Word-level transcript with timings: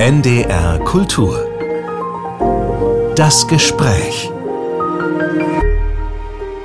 NDR 0.00 0.78
Kultur. 0.84 1.44
Das 3.16 3.48
Gespräch. 3.48 4.30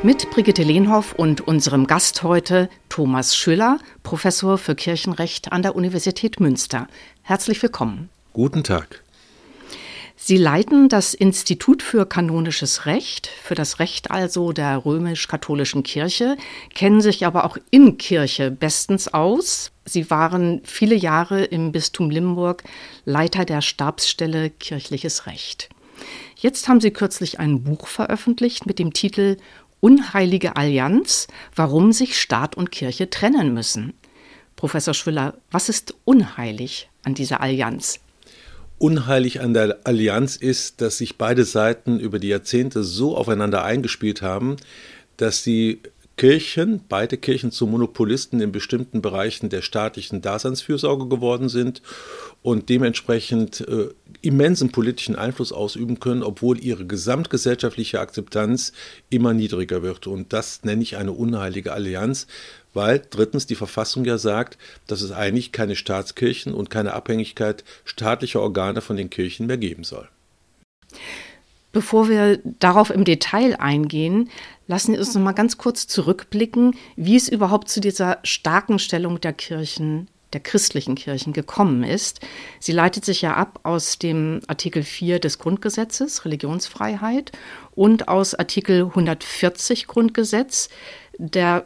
Mit 0.04 0.30
Brigitte 0.30 0.62
Lehnhoff 0.62 1.14
und 1.14 1.42
unserem 1.42 1.88
Gast 1.88 2.22
heute 2.22 2.70
Thomas 2.90 3.36
Schüller, 3.36 3.80
Professor 4.04 4.60
für 4.60 4.76
Kirchenrecht 4.76 5.52
an 5.52 5.64
der 5.64 5.76
Universität 5.76 6.40
Münster. 6.40 6.88
Herzlich 7.24 7.60
willkommen. 7.64 8.10
Guten 8.34 8.64
Tag. 8.64 9.02
Sie 10.16 10.38
leiten 10.38 10.88
das 10.88 11.16
Institut 11.16 11.82
für 11.82 12.06
kanonisches 12.06 12.86
Recht, 12.86 13.26
für 13.26 13.56
das 13.56 13.80
Recht 13.80 14.12
also 14.12 14.52
der 14.52 14.86
römisch-katholischen 14.86 15.82
Kirche, 15.82 16.38
kennen 16.76 17.02
sich 17.02 17.26
aber 17.26 17.46
auch 17.46 17.58
in 17.72 17.98
Kirche 17.98 18.52
bestens 18.52 19.12
aus. 19.12 19.73
Sie 19.86 20.10
waren 20.10 20.62
viele 20.64 20.96
Jahre 20.96 21.44
im 21.44 21.72
Bistum 21.72 22.10
Limburg 22.10 22.64
Leiter 23.06 23.46
der 23.46 23.62
Stabsstelle 23.62 24.50
Kirchliches 24.50 25.26
Recht. 25.26 25.70
Jetzt 26.36 26.68
haben 26.68 26.82
Sie 26.82 26.92
kürzlich 26.92 27.40
ein 27.40 27.64
Buch 27.64 27.88
veröffentlicht 27.88 28.66
mit 28.66 28.80
dem 28.80 28.94
Titel 28.94 29.38
Unheilige 29.80 30.56
Allianz, 30.56 31.28
warum 31.56 31.92
sich 31.92 32.20
Staat 32.20 32.56
und 32.56 32.72
Kirche 32.72 33.10
trennen 33.10 33.54
müssen. 33.54 33.94
Professor 34.56 34.94
Schwiller, 34.94 35.36
was 35.52 35.68
ist 35.68 35.94
unheilig 36.06 36.90
an 37.04 37.16
dieser 37.16 37.42
Allianz? 37.42 38.00
unheilig 38.84 39.40
an 39.40 39.54
der 39.54 39.80
Allianz 39.86 40.36
ist, 40.36 40.82
dass 40.82 40.98
sich 40.98 41.18
beide 41.18 41.46
Seiten 41.46 42.02
über 42.02 42.20
die 42.20 42.28
Jahrzehnte 42.28 42.84
so 42.84 43.16
aufeinander 43.16 43.64
eingespielt 43.64 44.22
haben, 44.22 44.58
dass 45.16 45.42
die 45.42 45.80
Kirchen, 46.16 46.82
beide 46.88 47.18
Kirchen 47.18 47.52
zu 47.52 47.66
Monopolisten 47.66 48.40
in 48.40 48.52
bestimmten 48.52 49.02
Bereichen 49.02 49.50
der 49.50 49.64
staatlichen 49.64 50.22
Daseinsfürsorge 50.22 51.08
geworden 51.08 51.50
sind 51.50 51.82
und 52.44 52.70
dementsprechend 52.70 53.62
äh, 53.68 53.90
immensen 54.22 54.72
politischen 54.72 55.16
Einfluss 55.16 55.52
ausüben 55.52 56.00
können, 56.00 56.22
obwohl 56.22 56.64
ihre 56.64 56.86
gesamtgesellschaftliche 56.86 58.00
Akzeptanz 58.00 58.74
immer 59.10 59.34
niedriger 59.34 59.82
wird. 59.82 60.06
Und 60.06 60.34
das 60.34 60.64
nenne 60.64 60.84
ich 60.84 60.98
eine 60.98 61.14
unheilige 61.14 61.74
Allianz, 61.74 62.28
weil 62.76 63.02
drittens 63.10 63.48
die 63.48 63.56
Verfassung 63.56 64.06
ja 64.06 64.20
sagt, 64.20 64.58
dass 64.86 65.02
es 65.02 65.12
eigentlich 65.12 65.52
keine 65.52 65.76
Staatskirchen 65.76 66.54
und 66.54 66.70
keine 66.70 66.94
Abhängigkeit 66.94 67.64
staatlicher 67.86 68.42
Organe 68.42 68.82
von 68.82 68.98
den 68.98 69.10
Kirchen 69.10 69.48
mehr 69.48 69.58
geben 69.58 69.84
soll. 69.84 70.08
Bevor 71.74 72.08
wir 72.08 72.40
darauf 72.60 72.92
im 72.92 73.04
Detail 73.04 73.56
eingehen, 73.60 74.30
lassen 74.68 74.94
Sie 74.94 75.00
uns 75.00 75.14
noch 75.16 75.22
mal 75.22 75.34
ganz 75.34 75.58
kurz 75.58 75.88
zurückblicken, 75.88 76.76
wie 76.96 77.16
es 77.16 77.30
überhaupt 77.30 77.70
zu 77.70 77.82
dieser 77.82 78.20
starken 78.24 78.80
Stellung 78.80 79.20
der 79.22 79.34
Kirchen 79.34 80.08
der 80.34 80.42
christlichen 80.42 80.96
Kirchen 80.96 81.32
gekommen 81.32 81.84
ist. 81.84 82.20
Sie 82.60 82.72
leitet 82.72 83.06
sich 83.06 83.22
ja 83.22 83.36
ab 83.36 83.60
aus 83.64 84.00
dem 84.00 84.42
Artikel 84.48 84.84
4 84.84 85.20
des 85.20 85.40
Grundgesetzes, 85.40 86.26
Religionsfreiheit, 86.26 87.32
und 87.76 88.08
aus 88.08 88.34
Artikel 88.36 88.86
140 88.86 89.88
Grundgesetz, 89.88 90.70
der 91.18 91.66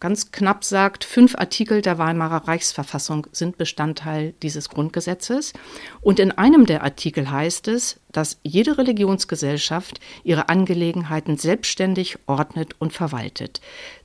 ganz 0.00 0.32
knapp 0.32 0.64
sagt, 0.64 1.04
fünf 1.04 1.34
Artikel 1.36 1.82
der 1.82 1.98
Weimarer 1.98 2.48
Reichsverfassung 2.48 3.26
sind 3.32 3.56
Bestandteil 3.56 4.34
dieses 4.42 4.68
Grundgesetzes. 4.68 5.52
Und 6.00 6.18
in 6.18 6.30
einem 6.32 6.66
der 6.66 6.82
Artikel 6.82 7.30
heißt 7.30 7.68
es, 7.68 8.00
dass 8.12 8.38
jede 8.42 8.78
Religionsgesellschaft 8.78 10.00
ihre 10.22 10.48
Angelegenheiten 10.48 11.36
selbstständig 11.36 12.18
ordnet 12.26 12.74
und 12.78 12.92
verwaltet. 12.92 13.60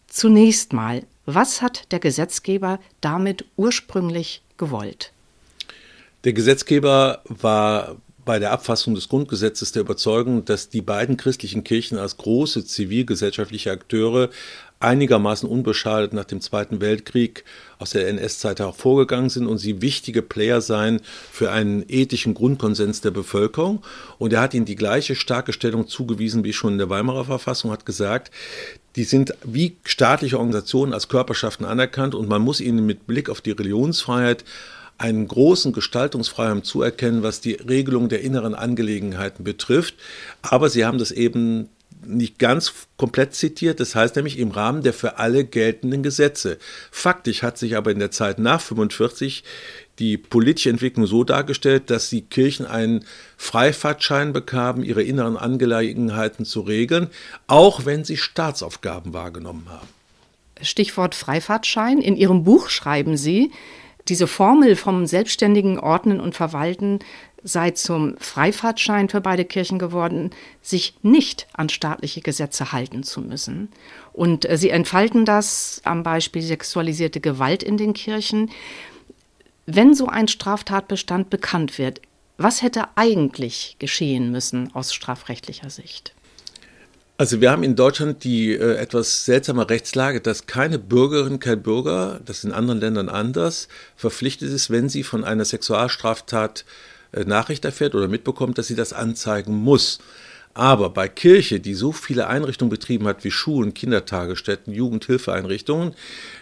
Zunächst 0.07 0.73
mal, 0.73 1.03
was 1.25 1.61
hat 1.61 1.91
der 1.91 1.99
Gesetzgeber 1.99 2.79
damit 3.01 3.45
ursprünglich 3.57 4.41
gewollt? 4.57 5.11
Der 6.23 6.33
Gesetzgeber 6.33 7.21
war 7.25 7.97
bei 8.25 8.37
der 8.37 8.51
Abfassung 8.51 8.93
des 8.93 9.09
Grundgesetzes 9.09 9.71
der 9.71 9.81
Überzeugung, 9.81 10.45
dass 10.45 10.69
die 10.69 10.81
beiden 10.81 11.17
christlichen 11.17 11.63
Kirchen 11.63 11.97
als 11.97 12.17
große 12.17 12.63
zivilgesellschaftliche 12.65 13.71
Akteure 13.71 14.29
einigermaßen 14.79 15.47
unbeschadet 15.47 16.13
nach 16.13 16.25
dem 16.25 16.39
Zweiten 16.39 16.79
Weltkrieg 16.79 17.43
aus 17.79 17.91
der 17.91 18.07
NS-Zeit 18.07 18.59
hervorgegangen 18.59 19.29
sind 19.29 19.47
und 19.47 19.57
sie 19.57 19.81
wichtige 19.81 20.21
Player 20.21 20.61
seien 20.61 21.01
für 21.31 21.51
einen 21.51 21.83
ethischen 21.87 22.33
Grundkonsens 22.33 23.01
der 23.01 23.11
Bevölkerung. 23.11 23.83
Und 24.17 24.31
er 24.33 24.41
hat 24.41 24.53
ihnen 24.53 24.65
die 24.65 24.75
gleiche 24.75 25.15
starke 25.15 25.51
Stellung 25.51 25.87
zugewiesen 25.87 26.43
wie 26.43 26.53
schon 26.53 26.73
in 26.73 26.77
der 26.77 26.89
Weimarer 26.89 27.25
Verfassung, 27.25 27.71
hat 27.71 27.85
gesagt, 27.85 28.31
die 28.95 29.03
sind 29.03 29.33
wie 29.43 29.75
staatliche 29.83 30.37
Organisationen 30.37 30.93
als 30.93 31.09
Körperschaften 31.09 31.65
anerkannt 31.65 32.15
und 32.15 32.29
man 32.29 32.41
muss 32.41 32.61
ihnen 32.61 32.85
mit 32.85 33.05
Blick 33.05 33.29
auf 33.29 33.41
die 33.41 33.51
Religionsfreiheit 33.51 34.43
einen 34.97 35.27
großen 35.27 35.71
Gestaltungsfreiraum 35.71 36.63
zuerkennen, 36.63 37.23
was 37.23 37.39
die 37.39 37.53
Regelung 37.53 38.09
der 38.09 38.21
inneren 38.21 38.53
Angelegenheiten 38.53 39.43
betrifft. 39.45 39.95
Aber 40.41 40.69
sie 40.69 40.85
haben 40.85 40.97
das 40.97 41.11
eben 41.11 41.69
nicht 42.05 42.39
ganz 42.39 42.73
komplett 42.97 43.35
zitiert, 43.35 43.79
das 43.79 43.95
heißt 43.95 44.15
nämlich 44.15 44.39
im 44.39 44.51
Rahmen 44.51 44.83
der 44.83 44.93
für 44.93 45.17
alle 45.17 45.43
geltenden 45.43 46.03
Gesetze. 46.03 46.57
Faktisch 46.91 47.43
hat 47.43 47.57
sich 47.57 47.75
aber 47.75 47.91
in 47.91 47.99
der 47.99 48.11
Zeit 48.11 48.39
nach 48.39 48.61
45 48.61 49.43
die 49.99 50.17
politische 50.17 50.69
Entwicklung 50.69 51.05
so 51.05 51.23
dargestellt, 51.23 51.89
dass 51.89 52.09
die 52.09 52.21
Kirchen 52.21 52.65
einen 52.65 53.03
Freifahrtschein 53.37 54.31
bekamen, 54.31 54.83
ihre 54.83 55.03
inneren 55.03 55.35
Angelegenheiten 55.35 56.45
zu 56.45 56.61
regeln, 56.61 57.09
auch 57.47 57.85
wenn 57.85 58.05
sie 58.05 58.17
Staatsaufgaben 58.17 59.13
wahrgenommen 59.13 59.67
haben. 59.69 59.87
Stichwort 60.61 61.15
Freifahrtschein. 61.15 61.99
In 61.99 62.15
Ihrem 62.15 62.43
Buch 62.43 62.69
schreiben 62.69 63.17
Sie, 63.17 63.51
diese 64.07 64.27
Formel 64.27 64.75
vom 64.75 65.05
selbstständigen 65.05 65.79
Ordnen 65.79 66.19
und 66.19 66.35
Verwalten 66.35 66.99
sei 67.43 67.71
zum 67.71 68.17
Freifahrtschein 68.17 69.09
für 69.09 69.21
beide 69.21 69.45
Kirchen 69.45 69.79
geworden, 69.79 70.31
sich 70.61 70.95
nicht 71.01 71.47
an 71.53 71.69
staatliche 71.69 72.21
Gesetze 72.21 72.71
halten 72.71 73.03
zu 73.03 73.21
müssen. 73.21 73.69
Und 74.13 74.49
äh, 74.49 74.57
sie 74.57 74.69
entfalten 74.69 75.25
das 75.25 75.81
am 75.85 76.03
Beispiel 76.03 76.41
sexualisierte 76.41 77.19
Gewalt 77.19 77.63
in 77.63 77.77
den 77.77 77.93
Kirchen. 77.93 78.51
Wenn 79.65 79.93
so 79.93 80.07
ein 80.07 80.27
Straftatbestand 80.27 81.29
bekannt 81.29 81.77
wird, 81.77 82.01
was 82.37 82.61
hätte 82.61 82.85
eigentlich 82.95 83.75
geschehen 83.79 84.31
müssen 84.31 84.73
aus 84.73 84.93
strafrechtlicher 84.93 85.69
Sicht? 85.69 86.13
Also 87.17 87.41
wir 87.41 87.51
haben 87.51 87.63
in 87.63 87.75
Deutschland 87.75 88.23
die 88.23 88.53
äh, 88.53 88.75
etwas 88.77 89.25
seltsame 89.25 89.69
Rechtslage, 89.69 90.21
dass 90.21 90.47
keine 90.47 90.79
Bürgerin, 90.79 91.41
kein 91.41 91.61
Bürger, 91.61 92.21
das 92.23 92.37
ist 92.37 92.43
in 92.45 92.53
anderen 92.53 92.79
Ländern 92.79 93.09
anders, 93.09 93.67
verpflichtet 93.97 94.49
ist, 94.49 94.69
wenn 94.69 94.87
sie 94.87 95.03
von 95.03 95.25
einer 95.25 95.43
Sexualstraftat 95.43 96.63
Nachricht 97.25 97.65
erfährt 97.65 97.95
oder 97.95 98.07
mitbekommt, 98.07 98.57
dass 98.57 98.67
sie 98.67 98.75
das 98.75 98.93
anzeigen 98.93 99.55
muss. 99.55 99.99
Aber 100.55 100.89
bei 100.89 101.07
Kirche, 101.07 101.59
die 101.59 101.73
so 101.73 101.91
viele 101.91 102.27
Einrichtungen 102.27 102.71
betrieben 102.71 103.07
hat 103.07 103.23
wie 103.23 103.31
Schulen, 103.31 103.73
Kindertagesstätten, 103.73 104.73
Jugendhilfeeinrichtungen, 104.73 105.93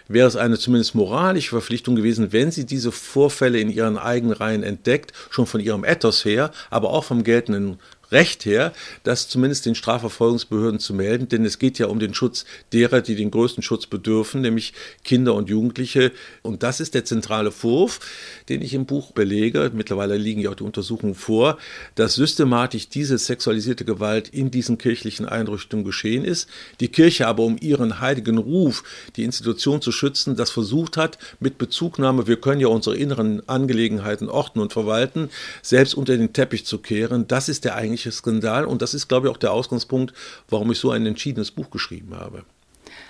wäre 0.08 0.26
es 0.26 0.34
eine 0.34 0.58
zumindest 0.58 0.94
moralische 0.94 1.50
Verpflichtung 1.50 1.94
gewesen, 1.94 2.32
wenn 2.32 2.50
sie 2.50 2.64
diese 2.64 2.90
Vorfälle 2.90 3.60
in 3.60 3.70
ihren 3.70 3.98
eigenen 3.98 4.34
Reihen 4.34 4.62
entdeckt, 4.62 5.12
schon 5.30 5.46
von 5.46 5.60
ihrem 5.60 5.84
Ethos 5.84 6.24
her, 6.24 6.50
aber 6.70 6.90
auch 6.90 7.04
vom 7.04 7.22
geltenden 7.22 7.78
Recht 8.10 8.46
her, 8.46 8.72
das 9.02 9.28
zumindest 9.28 9.66
den 9.66 9.74
Strafverfolgungsbehörden 9.74 10.80
zu 10.80 10.94
melden, 10.94 11.28
denn 11.28 11.44
es 11.44 11.58
geht 11.58 11.78
ja 11.78 11.88
um 11.88 11.98
den 11.98 12.14
Schutz 12.14 12.46
derer, 12.72 13.02
die 13.02 13.14
den 13.14 13.30
größten 13.30 13.62
Schutz 13.62 13.86
bedürfen, 13.86 14.40
nämlich 14.40 14.72
Kinder 15.04 15.34
und 15.34 15.50
Jugendliche. 15.50 16.12
Und 16.42 16.62
das 16.62 16.80
ist 16.80 16.94
der 16.94 17.04
zentrale 17.04 17.52
Vorwurf, 17.52 18.00
den 18.48 18.62
ich 18.62 18.72
im 18.72 18.86
Buch 18.86 19.12
belege. 19.12 19.70
Mittlerweile 19.74 20.16
liegen 20.16 20.40
ja 20.40 20.50
auch 20.50 20.54
die 20.54 20.62
Untersuchungen 20.62 21.14
vor, 21.14 21.58
dass 21.96 22.14
systematisch 22.14 22.88
diese 22.88 23.18
sexualisierte 23.18 23.84
Gewalt 23.84 24.30
in 24.30 24.50
diesen 24.50 24.78
kirchlichen 24.78 25.26
Einrichtungen 25.26 25.84
geschehen 25.84 26.24
ist. 26.24 26.48
Die 26.80 26.88
Kirche 26.88 27.26
aber, 27.26 27.42
um 27.42 27.58
ihren 27.60 28.00
heiligen 28.00 28.38
Ruf, 28.38 28.84
die 29.16 29.24
Institution 29.24 29.82
zu 29.82 29.92
schützen, 29.92 30.34
das 30.34 30.50
versucht 30.50 30.96
hat, 30.96 31.18
mit 31.40 31.58
Bezugnahme, 31.58 32.26
wir 32.26 32.40
können 32.40 32.60
ja 32.60 32.68
unsere 32.68 32.96
inneren 32.96 33.46
Angelegenheiten 33.48 34.30
ordnen 34.30 34.62
und 34.62 34.72
verwalten, 34.72 35.28
selbst 35.60 35.94
unter 35.94 36.16
den 36.16 36.32
Teppich 36.32 36.64
zu 36.64 36.78
kehren. 36.78 37.28
Das 37.28 37.50
ist 37.50 37.64
der 37.64 37.74
eigentliche 37.74 37.97
eigentliche 37.98 38.12
Skandal. 38.12 38.64
Und 38.64 38.82
das 38.82 38.94
ist, 38.94 39.08
glaube 39.08 39.28
ich, 39.28 39.34
auch 39.34 39.38
der 39.38 39.52
Ausgangspunkt, 39.52 40.14
warum 40.48 40.70
ich 40.70 40.78
so 40.78 40.90
ein 40.90 41.06
entschiedenes 41.06 41.50
Buch 41.50 41.70
geschrieben 41.70 42.14
habe. 42.14 42.44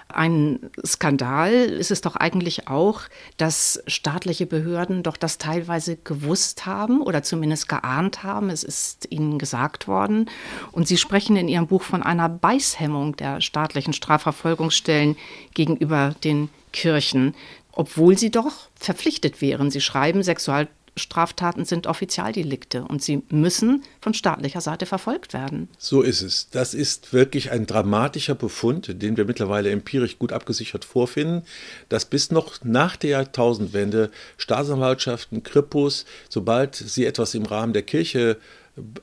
Ein 0.09 0.71
Skandal 0.85 1.53
ist 1.53 1.91
es 1.91 2.01
doch 2.01 2.17
eigentlich 2.17 2.67
auch, 2.67 3.03
dass 3.37 3.83
staatliche 3.87 4.47
Behörden 4.47 5.03
doch 5.03 5.19
das 5.19 5.37
teilweise 5.37 5.97
gewusst 5.97 6.65
haben 6.65 7.03
oder 7.03 7.23
zumindest 7.23 7.69
geahnt 7.69 8.23
haben. 8.23 8.49
Es 8.49 8.65
ist 8.65 9.07
ihnen 9.11 9.39
gesagt 9.39 9.87
worden. 9.87 10.31
Und 10.73 10.89
Sie 10.89 10.97
sprechen 10.97 11.37
in 11.37 11.49
Ihrem 11.49 11.67
Buch 11.67 11.83
von 11.83 12.03
einer 12.03 12.29
Beißhemmung 12.31 13.17
der 13.17 13.43
staatlichen 13.43 13.93
Strafverfolgungsstellen 13.93 15.17
gegenüber 15.53 16.15
den 16.25 16.49
Kirchen, 16.73 17.35
obwohl 17.73 18.17
sie 18.19 18.31
doch 18.31 18.69
verpflichtet 18.75 19.41
wären. 19.41 19.71
Sie 19.71 19.81
schreiben, 19.81 20.23
Sexual 20.23 20.69
Straftaten 20.99 21.65
sind 21.65 21.87
Offizialdelikte 21.87 22.85
und 22.85 23.03
sie 23.03 23.23
müssen 23.31 23.83
von 24.01 24.15
staatlicher 24.15 24.61
Seite 24.61 24.87
verfolgt 24.87 25.33
werden. 25.33 25.69
So 25.79 26.03
ist 26.03 26.23
es. 26.23 26.49
Das 26.51 26.75
ist 26.75 27.13
wirklich 27.13 27.51
ein 27.51 27.67
dramatischer 27.67 28.35
Befund, 28.35 29.03
den 29.03 29.17
wir 29.17 29.25
mittlerweile 29.25 29.71
empirisch 29.71 30.19
gut 30.19 30.33
abgesichert 30.33 30.85
vorfinden, 30.85 31.43
dass 31.89 32.05
bis 32.05 32.31
noch 32.31 32.65
nach 32.65 32.97
der 32.97 33.11
Jahrtausendwende 33.11 34.11
Staatsanwaltschaften, 34.37 35.43
Kripos, 35.43 36.05
sobald 36.29 36.75
sie 36.75 37.07
etwas 37.07 37.35
im 37.35 37.45
Rahmen 37.45 37.73
der 37.73 37.83
Kirche 37.83 38.37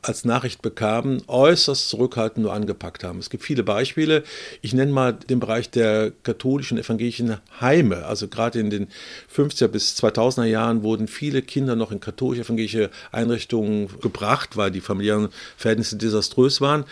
als 0.02 0.26
Nachricht 0.26 0.62
bekamen, 0.62 1.22
äußerst 1.28 1.90
zurückhaltend 1.90 2.44
nur 2.44 2.54
angepackt 2.54 3.04
haben. 3.04 3.20
Es 3.20 3.30
gibt 3.30 3.44
viele 3.44 3.64
Beispiele. 3.64 4.24
Ich 4.62 4.74
nenne 4.74 4.92
mal 4.92 5.14
den 5.14 5.40
Bereich 5.40 5.70
der 5.70 6.12
katholischen, 6.24 6.78
evangelischen 6.78 7.38
Heime. 7.60 8.06
Also 8.06 8.28
gerade 8.28 8.60
in 8.60 8.70
den 8.70 8.88
50er 9.34 9.68
bis 9.68 9.98
2000er 9.98 10.46
Jahren 10.46 10.84
wurden 10.84 11.08
viele 11.08 11.42
Kinder 11.42 11.76
noch 11.76 11.92
in 11.92 12.00
katholisch-evangelische 12.00 12.90
Einrichtungen 13.12 13.90
gebracht, 14.02 14.58
weil 14.58 14.72
die 14.72 14.82
familiären 14.82 15.30
Verhältnisse 15.58 15.98
desaströs 15.98 16.62
waren. 16.62 16.86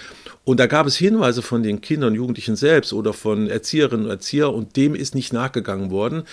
Und 0.46 0.60
da 0.60 0.68
gab 0.68 0.88
es 0.88 0.98
Hinweise 0.98 1.42
von 1.42 1.64
den 1.64 1.80
Kindern 1.80 2.10
und 2.10 2.16
Jugendlichen 2.16 2.58
selbst 2.58 2.92
oder 2.92 3.14
von 3.14 3.50
Erzieherinnen 3.50 4.06
und 4.06 4.12
Erziehern 4.12 4.54
und 4.54 4.76
dem 4.76 4.94
ist 4.94 5.16
nicht 5.16 5.32
nachgegangen 5.32 5.90
worden. 5.90 6.24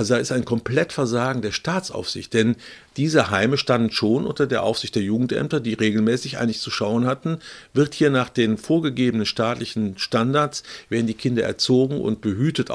Also 0.00 0.14
da 0.14 0.20
ist 0.20 0.32
ein 0.32 0.46
Komplettversagen 0.46 1.42
der 1.42 1.52
Staatsaufsicht, 1.52 2.32
denn 2.32 2.56
diese 2.96 3.28
Heime 3.28 3.58
standen 3.58 3.90
schon 3.90 4.24
unter 4.24 4.46
der 4.46 4.62
Aufsicht 4.62 4.94
der 4.94 5.02
Jugendämter, 5.02 5.60
die 5.60 5.74
regelmäßig 5.74 6.38
eigentlich 6.38 6.62
zu 6.62 6.70
schauen 6.70 7.04
hatten, 7.04 7.36
wird 7.74 7.92
hier 7.92 8.08
nach 8.08 8.30
den 8.30 8.56
vorgegebenen 8.56 9.26
staatlichen 9.26 9.98
Standards, 9.98 10.62
werden 10.88 11.06
die 11.06 11.12
Kinder 11.12 11.42
erzogen 11.42 12.00
und 12.00 12.22
behütet, 12.22 12.70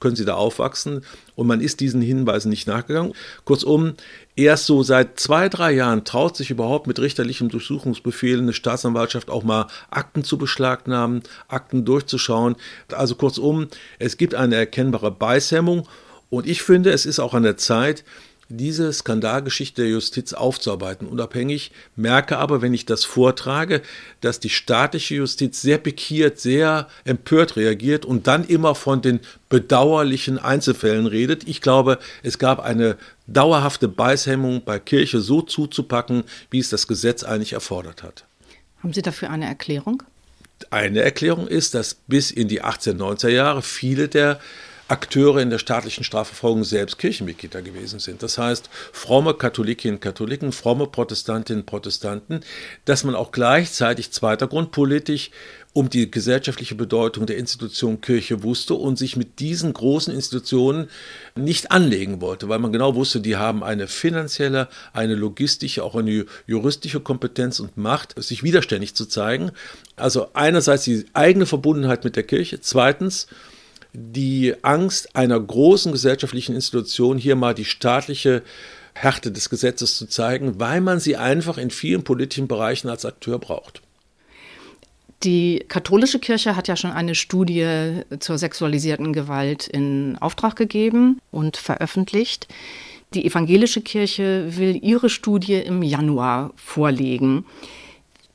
können 0.00 0.16
sie 0.16 0.24
da 0.24 0.36
aufwachsen 0.36 1.04
und 1.34 1.46
man 1.46 1.60
ist 1.60 1.80
diesen 1.80 2.00
Hinweisen 2.00 2.48
nicht 2.48 2.66
nachgegangen. 2.66 3.12
Kurzum, 3.44 3.92
erst 4.34 4.64
so 4.64 4.82
seit 4.82 5.20
zwei, 5.20 5.50
drei 5.50 5.72
Jahren 5.72 6.06
traut 6.06 6.34
sich 6.34 6.50
überhaupt 6.50 6.86
mit 6.86 6.98
richterlichem 6.98 7.50
Durchsuchungsbefehl 7.50 8.38
eine 8.38 8.54
Staatsanwaltschaft 8.54 9.28
auch 9.28 9.42
mal 9.42 9.66
Akten 9.90 10.24
zu 10.24 10.38
beschlagnahmen, 10.38 11.24
Akten 11.46 11.84
durchzuschauen. 11.84 12.56
Also 12.90 13.16
kurzum, 13.16 13.68
es 13.98 14.16
gibt 14.16 14.34
eine 14.34 14.56
erkennbare 14.56 15.10
Beißhemmung 15.10 15.86
und 16.30 16.46
ich 16.46 16.62
finde, 16.62 16.90
es 16.90 17.06
ist 17.06 17.18
auch 17.18 17.34
an 17.34 17.42
der 17.42 17.56
Zeit, 17.56 18.04
diese 18.50 18.92
Skandalgeschichte 18.92 19.82
der 19.82 19.90
Justiz 19.92 20.32
aufzuarbeiten. 20.32 21.06
Unabhängig 21.06 21.70
merke 21.94 22.38
aber, 22.38 22.62
wenn 22.62 22.74
ich 22.74 22.84
das 22.84 23.04
vortrage, 23.04 23.80
dass 24.20 24.40
die 24.40 24.48
staatliche 24.48 25.14
Justiz 25.14 25.62
sehr 25.62 25.78
pikiert, 25.78 26.40
sehr 26.40 26.88
empört 27.04 27.56
reagiert 27.56 28.04
und 28.04 28.26
dann 28.26 28.44
immer 28.44 28.74
von 28.74 29.02
den 29.02 29.20
bedauerlichen 29.48 30.38
Einzelfällen 30.38 31.06
redet. 31.06 31.46
Ich 31.46 31.60
glaube, 31.60 31.98
es 32.24 32.38
gab 32.38 32.58
eine 32.60 32.96
dauerhafte 33.28 33.86
Beißhemmung 33.86 34.64
bei 34.64 34.80
Kirche 34.80 35.20
so 35.20 35.42
zuzupacken, 35.42 36.24
wie 36.50 36.58
es 36.58 36.70
das 36.70 36.88
Gesetz 36.88 37.22
eigentlich 37.22 37.52
erfordert 37.52 38.02
hat. 38.02 38.24
Haben 38.82 38.92
Sie 38.92 39.02
dafür 39.02 39.30
eine 39.30 39.46
Erklärung? 39.46 40.02
Eine 40.70 41.02
Erklärung 41.02 41.46
ist, 41.46 41.74
dass 41.74 41.94
bis 41.94 42.30
in 42.30 42.48
die 42.48 42.62
1890er 42.62 43.28
Jahre 43.28 43.62
viele 43.62 44.08
der 44.08 44.40
Akteure 44.90 45.40
in 45.40 45.50
der 45.50 45.58
staatlichen 45.58 46.04
Strafverfolgung 46.04 46.64
selbst 46.64 46.98
Kirchenmitglieder 46.98 47.62
gewesen 47.62 48.00
sind. 48.00 48.22
Das 48.22 48.38
heißt, 48.38 48.68
fromme 48.92 49.34
Katholikinnen, 49.34 50.00
Katholiken, 50.00 50.52
fromme 50.52 50.86
Protestantinnen, 50.86 51.64
Protestanten, 51.64 52.40
dass 52.84 53.04
man 53.04 53.14
auch 53.14 53.30
gleichzeitig 53.30 54.10
zweiter 54.10 54.48
Grund 54.48 54.72
politisch 54.72 55.30
um 55.72 55.88
die 55.88 56.10
gesellschaftliche 56.10 56.74
Bedeutung 56.74 57.26
der 57.26 57.38
Institution 57.38 58.00
Kirche 58.00 58.42
wusste 58.42 58.74
und 58.74 58.98
sich 58.98 59.16
mit 59.16 59.38
diesen 59.38 59.72
großen 59.72 60.12
Institutionen 60.12 60.88
nicht 61.36 61.70
anlegen 61.70 62.20
wollte, 62.20 62.48
weil 62.48 62.58
man 62.58 62.72
genau 62.72 62.96
wusste, 62.96 63.20
die 63.20 63.36
haben 63.36 63.62
eine 63.62 63.86
finanzielle, 63.86 64.68
eine 64.92 65.14
logistische, 65.14 65.84
auch 65.84 65.94
eine 65.94 66.26
juristische 66.46 66.98
Kompetenz 66.98 67.60
und 67.60 67.76
Macht, 67.76 68.20
sich 68.20 68.42
widerständig 68.42 68.96
zu 68.96 69.06
zeigen. 69.06 69.52
Also 69.94 70.30
einerseits 70.32 70.84
die 70.84 71.06
eigene 71.12 71.46
Verbundenheit 71.46 72.02
mit 72.02 72.16
der 72.16 72.24
Kirche, 72.24 72.60
zweitens 72.60 73.28
die 73.92 74.54
Angst 74.62 75.16
einer 75.16 75.38
großen 75.38 75.92
gesellschaftlichen 75.92 76.54
Institution, 76.54 77.18
hier 77.18 77.36
mal 77.36 77.54
die 77.54 77.64
staatliche 77.64 78.42
Härte 78.94 79.32
des 79.32 79.50
Gesetzes 79.50 79.96
zu 79.96 80.06
zeigen, 80.06 80.60
weil 80.60 80.80
man 80.80 81.00
sie 81.00 81.16
einfach 81.16 81.58
in 81.58 81.70
vielen 81.70 82.04
politischen 82.04 82.48
Bereichen 82.48 82.88
als 82.88 83.04
Akteur 83.04 83.38
braucht. 83.38 83.82
Die 85.22 85.64
katholische 85.68 86.18
Kirche 86.18 86.56
hat 86.56 86.66
ja 86.66 86.76
schon 86.76 86.92
eine 86.92 87.14
Studie 87.14 88.02
zur 88.20 88.38
sexualisierten 88.38 89.12
Gewalt 89.12 89.68
in 89.68 90.16
Auftrag 90.18 90.56
gegeben 90.56 91.20
und 91.30 91.58
veröffentlicht. 91.58 92.48
Die 93.12 93.26
evangelische 93.26 93.82
Kirche 93.82 94.56
will 94.56 94.78
ihre 94.82 95.10
Studie 95.10 95.56
im 95.56 95.82
Januar 95.82 96.52
vorlegen. 96.56 97.44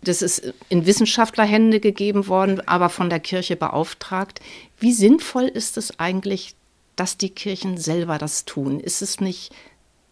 Das 0.06 0.22
ist 0.22 0.54
in 0.70 0.86
Wissenschaftlerhände 0.86 1.80
gegeben 1.80 2.28
worden, 2.28 2.62
aber 2.68 2.90
von 2.90 3.10
der 3.10 3.20
Kirche 3.20 3.56
beauftragt. 3.56 4.40
Wie 4.80 4.94
sinnvoll 4.94 5.46
ist 5.46 5.78
es 5.78 6.00
eigentlich, 6.00 6.56
dass 6.96 7.18
die 7.18 7.30
Kirchen 7.30 7.78
selber 7.78 8.18
das 8.18 8.46
tun? 8.46 8.80
Ist 8.80 9.02
es 9.02 9.20
nicht 9.20 9.52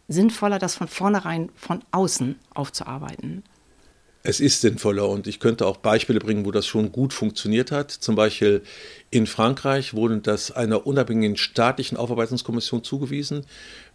sinnvoller, 0.08 0.60
das 0.60 0.76
von 0.76 0.88
vornherein 0.88 1.50
von 1.56 1.84
außen 1.92 2.40
aufzuarbeiten? 2.54 3.44
Es 4.24 4.40
ist 4.40 4.62
sinnvoller 4.62 5.08
und 5.10 5.28
ich 5.28 5.40
könnte 5.40 5.68
auch 5.68 5.78
Beispiele 5.78 6.20
bringen, 6.20 6.46
wo 6.46 6.52
das 6.52 6.66
schon 6.66 6.92
gut 6.92 7.14
funktioniert 7.14 7.72
hat. 7.72 7.92
Zum 7.92 8.16
Beispiel 8.16 8.64
in 9.14 9.28
Frankreich 9.28 9.94
wurde 9.94 10.18
das 10.18 10.50
einer 10.50 10.88
unabhängigen 10.88 11.38
staatlichen 11.38 11.98
Aufarbeitungskommission 11.98 12.84
zugewiesen 12.84 13.46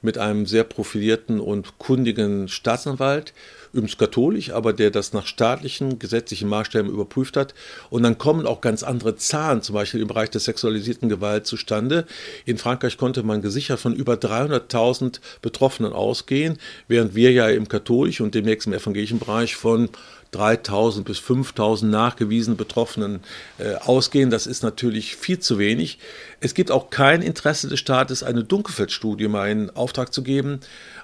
mit 0.00 0.16
einem 0.16 0.46
sehr 0.46 0.62
profilierten 0.62 1.40
und 1.40 1.76
kundigen 1.78 2.46
Staatsanwalt, 2.46 3.32
übrigens 3.72 3.98
katholisch, 3.98 4.50
aber 4.50 4.72
der 4.72 4.92
das 4.92 5.12
nach 5.12 5.26
staatlichen 5.26 5.98
gesetzlichen 5.98 6.48
Maßstäben 6.48 6.88
überprüft 6.88 7.36
hat. 7.36 7.52
Und 7.90 8.04
dann 8.04 8.16
kommen 8.16 8.46
auch 8.46 8.60
ganz 8.60 8.84
andere 8.84 9.16
Zahlen, 9.16 9.60
zum 9.60 9.74
Beispiel 9.74 10.00
im 10.00 10.06
Bereich 10.06 10.30
der 10.30 10.40
sexualisierten 10.40 11.08
Gewalt 11.08 11.48
zustande. 11.48 12.06
In 12.44 12.56
Frankreich 12.56 12.96
konnte 12.96 13.24
man 13.24 13.42
gesichert 13.42 13.80
von 13.80 13.96
über 13.96 14.14
300.000 14.14 15.18
Betroffenen 15.42 15.92
ausgehen, 15.92 16.58
während 16.86 17.16
wir 17.16 17.32
ja 17.32 17.48
im 17.48 17.66
katholischen 17.66 18.24
und 18.24 18.36
demnächst 18.36 18.68
im 18.68 18.72
evangelischen 18.72 19.18
Bereich 19.18 19.56
von 19.56 19.88
3000 20.32 21.06
bis 21.06 21.18
5000 21.18 21.90
nachgewiesene 21.90 22.56
Betroffenen 22.56 23.20
äh, 23.58 23.74
ausgehen. 23.74 24.30
Das 24.30 24.46
ist 24.46 24.62
natürlich 24.62 25.16
viel 25.16 25.38
zu 25.38 25.58
wenig. 25.58 25.98
Es 26.40 26.54
gibt 26.54 26.70
auch 26.70 26.90
kein 26.90 27.22
Interesse 27.22 27.68
des 27.68 27.78
Staates, 27.80 28.22
eine 28.22 28.44
Dunkelfeldstudie 28.44 29.28
mal 29.28 29.50
in 29.50 29.70
Auftrag 29.70 30.12
zu 30.12 30.22
geben. 30.22 30.60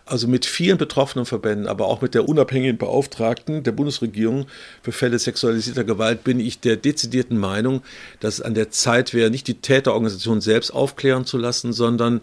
Also 0.07 0.29
mit 0.29 0.45
vielen 0.45 0.77
betroffenen 0.77 1.25
Verbänden, 1.25 1.67
aber 1.67 1.87
auch 1.87 2.03
mit 2.03 2.15
der 2.15 2.29
unabhängigen 2.29 2.77
Beauftragten 2.77 3.63
der 3.63 3.73
Bundesregierung 3.73 4.47
für 4.83 4.93
Fälle 4.93 5.19
sexualisierter 5.19 5.85
Gewalt 5.85 6.25
bin 6.25 6.41
ich 6.41 6.61
der 6.61 6.77
dezidierten 6.77 7.39
Meinung, 7.39 7.83
dass 8.21 8.35
es 8.35 8.41
an 8.43 8.53
der 8.53 8.71
Zeit 8.71 9.15
wäre, 9.15 9.31
nicht 9.31 9.49
die 9.49 9.55
Täterorganisation 9.55 10.43
selbst 10.43 10.73
aufklären 10.73 11.25
zu 11.25 11.39
lassen, 11.39 11.73
sondern 11.73 12.21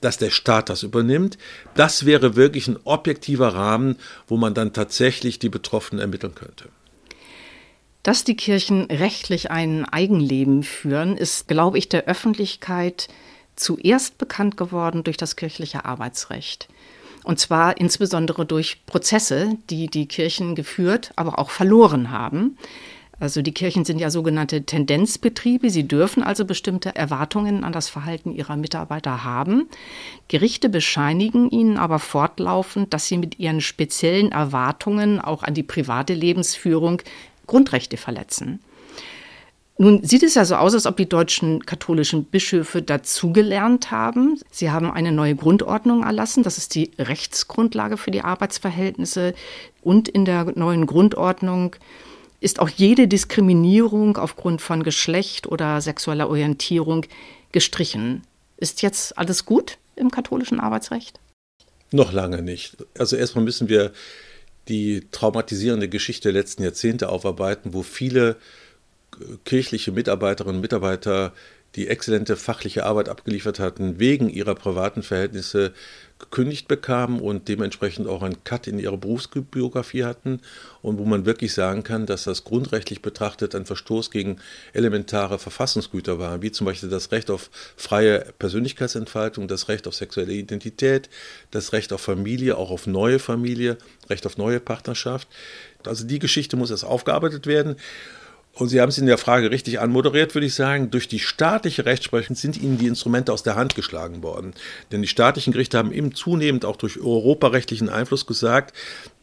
dass 0.00 0.18
der 0.18 0.30
Staat 0.30 0.68
das 0.68 0.82
übernimmt. 0.82 1.38
Das 1.74 2.06
wäre 2.06 2.36
wirklich 2.36 2.68
ein 2.68 2.78
objektiver 2.84 3.54
Rahmen, 3.54 3.96
wo 4.26 4.36
man 4.36 4.54
dann 4.54 4.72
tatsächlich 4.72 5.38
die 5.38 5.48
Betroffenen 5.48 6.00
ermitteln 6.00 6.34
könnte. 6.34 6.68
Dass 8.02 8.24
die 8.24 8.36
Kirchen 8.36 8.84
rechtlich 8.84 9.50
ein 9.50 9.84
Eigenleben 9.84 10.62
führen, 10.62 11.16
ist, 11.16 11.48
glaube 11.48 11.78
ich, 11.78 11.88
der 11.88 12.06
Öffentlichkeit 12.06 13.08
zuerst 13.56 14.18
bekannt 14.18 14.56
geworden 14.56 15.04
durch 15.04 15.16
das 15.16 15.36
kirchliche 15.36 15.84
Arbeitsrecht. 15.84 16.68
Und 17.24 17.38
zwar 17.38 17.76
insbesondere 17.78 18.46
durch 18.46 18.86
Prozesse, 18.86 19.56
die 19.68 19.88
die 19.88 20.06
Kirchen 20.06 20.54
geführt, 20.54 21.12
aber 21.16 21.38
auch 21.38 21.50
verloren 21.50 22.10
haben. 22.10 22.56
Also 23.20 23.42
die 23.42 23.52
Kirchen 23.52 23.84
sind 23.84 23.98
ja 23.98 24.10
sogenannte 24.10 24.62
Tendenzbetriebe. 24.62 25.70
Sie 25.70 25.88
dürfen 25.88 26.22
also 26.22 26.44
bestimmte 26.44 26.94
Erwartungen 26.94 27.64
an 27.64 27.72
das 27.72 27.88
Verhalten 27.88 28.32
ihrer 28.32 28.56
Mitarbeiter 28.56 29.24
haben. 29.24 29.68
Gerichte 30.28 30.68
bescheinigen 30.68 31.50
ihnen 31.50 31.78
aber 31.78 31.98
fortlaufend, 31.98 32.94
dass 32.94 33.08
sie 33.08 33.18
mit 33.18 33.38
ihren 33.40 33.60
speziellen 33.60 34.30
Erwartungen 34.30 35.20
auch 35.20 35.42
an 35.42 35.54
die 35.54 35.64
private 35.64 36.14
Lebensführung 36.14 37.02
Grundrechte 37.46 37.96
verletzen. 37.96 38.60
Nun 39.80 40.02
sieht 40.02 40.24
es 40.24 40.34
ja 40.34 40.44
so 40.44 40.56
aus, 40.56 40.74
als 40.74 40.86
ob 40.86 40.96
die 40.96 41.08
deutschen 41.08 41.64
katholischen 41.64 42.24
Bischöfe 42.24 42.82
dazugelernt 42.82 43.92
haben. 43.92 44.40
Sie 44.50 44.72
haben 44.72 44.90
eine 44.90 45.12
neue 45.12 45.36
Grundordnung 45.36 46.02
erlassen. 46.02 46.42
Das 46.42 46.58
ist 46.58 46.74
die 46.74 46.90
Rechtsgrundlage 46.98 47.96
für 47.96 48.10
die 48.10 48.22
Arbeitsverhältnisse. 48.22 49.34
Und 49.82 50.08
in 50.08 50.24
der 50.24 50.52
neuen 50.56 50.86
Grundordnung 50.86 51.76
ist 52.40 52.60
auch 52.60 52.68
jede 52.68 53.08
Diskriminierung 53.08 54.16
aufgrund 54.16 54.62
von 54.62 54.82
Geschlecht 54.82 55.46
oder 55.46 55.80
sexueller 55.80 56.28
Orientierung 56.28 57.04
gestrichen. 57.52 58.22
Ist 58.56 58.82
jetzt 58.82 59.16
alles 59.18 59.44
gut 59.44 59.78
im 59.96 60.10
katholischen 60.10 60.60
Arbeitsrecht? 60.60 61.20
Noch 61.90 62.12
lange 62.12 62.42
nicht. 62.42 62.76
Also 62.98 63.16
erstmal 63.16 63.44
müssen 63.44 63.68
wir 63.68 63.92
die 64.68 65.06
traumatisierende 65.10 65.88
Geschichte 65.88 66.32
der 66.32 66.40
letzten 66.40 66.62
Jahrzehnte 66.62 67.08
aufarbeiten, 67.08 67.72
wo 67.72 67.82
viele 67.82 68.36
kirchliche 69.44 69.90
Mitarbeiterinnen 69.90 70.56
und 70.56 70.62
Mitarbeiter 70.62 71.32
die 71.78 71.88
exzellente 71.88 72.36
fachliche 72.36 72.84
Arbeit 72.84 73.08
abgeliefert 73.08 73.60
hatten, 73.60 74.00
wegen 74.00 74.28
ihrer 74.28 74.56
privaten 74.56 75.04
Verhältnisse 75.04 75.72
gekündigt 76.18 76.66
bekamen 76.66 77.20
und 77.20 77.46
dementsprechend 77.46 78.08
auch 78.08 78.22
einen 78.22 78.42
Cut 78.42 78.66
in 78.66 78.80
ihrer 78.80 78.96
Berufsbiografie 78.96 80.02
hatten 80.02 80.40
und 80.82 80.98
wo 80.98 81.04
man 81.04 81.24
wirklich 81.24 81.54
sagen 81.54 81.84
kann, 81.84 82.06
dass 82.06 82.24
das 82.24 82.42
grundrechtlich 82.42 83.02
betrachtet 83.02 83.54
ein 83.54 83.64
Verstoß 83.64 84.10
gegen 84.10 84.38
elementare 84.72 85.38
Verfassungsgüter 85.38 86.18
war, 86.18 86.42
wie 86.42 86.50
zum 86.50 86.64
Beispiel 86.64 86.88
das 86.88 87.12
Recht 87.12 87.30
auf 87.30 87.48
freie 87.76 88.26
Persönlichkeitsentfaltung, 88.40 89.46
das 89.46 89.68
Recht 89.68 89.86
auf 89.86 89.94
sexuelle 89.94 90.32
Identität, 90.32 91.08
das 91.52 91.72
Recht 91.72 91.92
auf 91.92 92.00
Familie, 92.00 92.56
auch 92.56 92.72
auf 92.72 92.88
neue 92.88 93.20
Familie, 93.20 93.78
Recht 94.10 94.26
auf 94.26 94.36
neue 94.36 94.58
Partnerschaft. 94.58 95.28
Also 95.86 96.04
die 96.04 96.18
Geschichte 96.18 96.56
muss 96.56 96.72
erst 96.72 96.84
aufgearbeitet 96.84 97.46
werden. 97.46 97.76
Und 98.54 98.68
Sie 98.68 98.80
haben 98.80 98.88
es 98.88 98.98
in 98.98 99.06
der 99.06 99.18
Frage 99.18 99.50
richtig 99.50 99.78
anmoderiert, 99.78 100.34
würde 100.34 100.46
ich 100.46 100.54
sagen. 100.54 100.90
Durch 100.90 101.06
die 101.06 101.20
staatliche 101.20 101.86
Rechtsprechung 101.86 102.34
sind 102.34 102.60
Ihnen 102.60 102.76
die 102.76 102.88
Instrumente 102.88 103.32
aus 103.32 103.44
der 103.44 103.54
Hand 103.54 103.76
geschlagen 103.76 104.22
worden. 104.22 104.52
Denn 104.90 105.02
die 105.02 105.08
staatlichen 105.08 105.52
Gerichte 105.52 105.78
haben 105.78 105.92
eben 105.92 106.14
zunehmend 106.14 106.64
auch 106.64 106.76
durch 106.76 106.98
europarechtlichen 106.98 107.88
Einfluss 107.88 108.26
gesagt, 108.26 108.74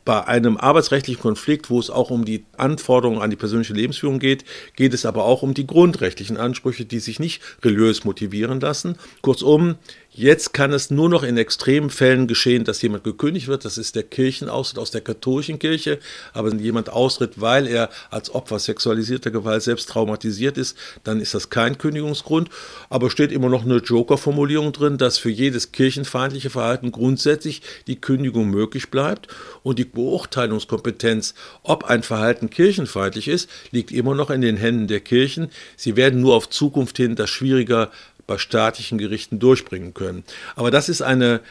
bei 0.06 0.24
einem 0.24 0.56
arbeitsrechtlichen 0.56 1.20
Konflikt, 1.20 1.72
wo 1.72 1.80
es 1.80 1.90
auch 1.90 2.12
um 2.12 2.26
die 2.26 2.46
Anforderungen 2.58 3.22
an 3.22 3.32
die 3.32 3.36
persönliche 3.36 3.74
Lebensführung 3.74 4.20
geht, 4.20 4.46
geht 4.76 4.94
es 4.94 5.04
aber 5.04 5.26
auch 5.26 5.42
um 5.42 5.56
die 5.56 5.66
grundrechtlichen 5.66 6.38
Ansprüche, 6.38 6.86
die 6.86 7.00
sich 7.00 7.20
nicht 7.20 7.42
religiös 7.64 8.06
motivieren 8.06 8.60
lassen. 8.60 8.98
Kurzum, 9.22 9.76
Jetzt 10.18 10.54
kann 10.54 10.72
es 10.72 10.92
nur 10.92 11.10
noch 11.10 11.24
in 11.24 11.38
extremen 11.38 11.90
Fällen 11.90 12.26
geschehen, 12.26 12.64
dass 12.64 12.82
jemand 12.82 13.04
gekündigt 13.04 13.50
wird. 13.50 13.66
Das 13.66 13.78
ist 13.78 13.98
der 13.98 14.04
Kirchenaustritt 14.04 14.80
aus 14.80 14.90
der 14.90 15.02
katholischen 15.02 15.60
Kirche. 15.60 16.00
Aber 16.32 16.50
wenn 16.50 16.60
jemand 16.60 16.90
austritt, 16.90 17.42
weil 17.42 17.68
er 17.68 17.90
als 18.12 18.34
Opfer 18.34 18.60
sexualisierter 18.60 19.30
Gewalt 19.30 19.64
selbst 19.64 19.90
traumatisiert 19.90 20.58
ist, 20.58 20.78
dann 21.04 21.20
ist 21.20 21.34
das 21.34 21.50
kein 21.50 21.78
Kündigungsgrund. 21.78 22.50
Aber 22.90 23.10
steht 23.10 23.34
immer 23.34 23.50
noch 23.50 23.66
eine 23.66 23.80
Joker-Formulierung 23.80 24.72
drin, 24.72 24.98
dass 24.98 25.18
für 25.18 25.30
jedes 25.30 25.74
kirchenfeindliche 25.74 26.50
Verhalten 26.50 26.94
grundsätzlich 26.94 27.62
die 27.88 28.00
Kündigung 28.00 28.50
möglich 28.50 28.90
bleibt. 28.90 29.28
Und 29.64 29.80
die 29.80 29.84
Beurteilungskompetenz, 29.84 31.34
ob 31.62 31.84
ein 31.84 32.04
Verhalten 32.04 32.50
kirchenfeindlich 32.50 33.28
ist, 33.28 33.50
liegt 33.72 33.92
immer 33.92 34.16
noch 34.16 34.30
in 34.30 34.40
den 34.40 34.56
Händen 34.56 34.88
der 34.88 35.02
Kirchen. 35.02 35.50
Sie 35.76 35.98
werden 35.98 36.22
nur 36.22 36.36
auf 36.36 36.50
Zukunft 36.50 36.96
hin 36.96 37.18
das 37.18 37.30
schwieriger 37.30 37.92
bei 38.28 38.38
staatlichen 38.38 38.98
Gerichten 38.98 39.40
durchbringen 39.40 39.94
können. 39.94 40.24
Aber 40.56 40.72
das 40.72 40.90
ist 40.90 41.02
eine 41.02 41.42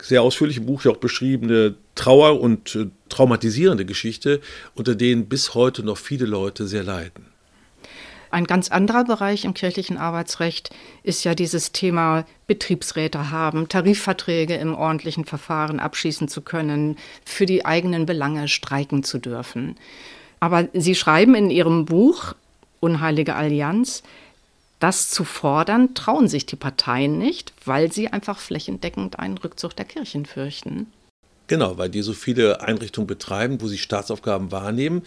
sehr 0.00 0.22
ausführlich 0.22 0.58
im 0.58 0.66
Buch 0.66 0.84
ja 0.84 0.90
auch 0.90 0.96
beschriebene 0.96 1.76
Trauer- 1.94 2.40
und 2.40 2.74
äh, 2.74 2.86
traumatisierende 3.08 3.84
Geschichte, 3.84 4.40
unter 4.74 4.94
denen 4.94 5.26
bis 5.26 5.54
heute 5.54 5.84
noch 5.84 5.98
viele 5.98 6.26
Leute 6.26 6.66
sehr 6.66 6.82
leiden. 6.82 7.26
Ein 8.32 8.46
ganz 8.46 8.70
anderer 8.70 9.04
Bereich 9.04 9.44
im 9.44 9.52
kirchlichen 9.52 9.98
Arbeitsrecht 9.98 10.70
ist 11.02 11.22
ja 11.22 11.34
dieses 11.34 11.72
Thema 11.72 12.24
Betriebsräte 12.46 13.30
haben, 13.30 13.68
Tarifverträge 13.68 14.54
im 14.54 14.74
ordentlichen 14.74 15.26
Verfahren 15.26 15.78
abschließen 15.78 16.28
zu 16.28 16.40
können, 16.40 16.96
für 17.26 17.44
die 17.44 17.66
eigenen 17.66 18.06
Belange 18.06 18.48
streiken 18.48 19.02
zu 19.02 19.18
dürfen. 19.18 19.76
Aber 20.40 20.66
Sie 20.72 20.94
schreiben 20.94 21.34
in 21.34 21.50
Ihrem 21.50 21.84
Buch 21.84 22.34
Unheilige 22.80 23.36
Allianz, 23.36 24.02
das 24.82 25.10
zu 25.10 25.24
fordern, 25.24 25.94
trauen 25.94 26.28
sich 26.28 26.44
die 26.44 26.56
Parteien 26.56 27.16
nicht, 27.18 27.52
weil 27.64 27.92
sie 27.92 28.08
einfach 28.08 28.38
flächendeckend 28.38 29.18
einen 29.18 29.38
Rückzug 29.38 29.76
der 29.76 29.84
Kirchen 29.84 30.26
fürchten. 30.26 30.88
Genau, 31.46 31.78
weil 31.78 31.90
die 31.90 32.02
so 32.02 32.14
viele 32.14 32.62
Einrichtungen 32.62 33.06
betreiben, 33.06 33.60
wo 33.60 33.68
sie 33.68 33.78
Staatsaufgaben 33.78 34.50
wahrnehmen. 34.50 35.02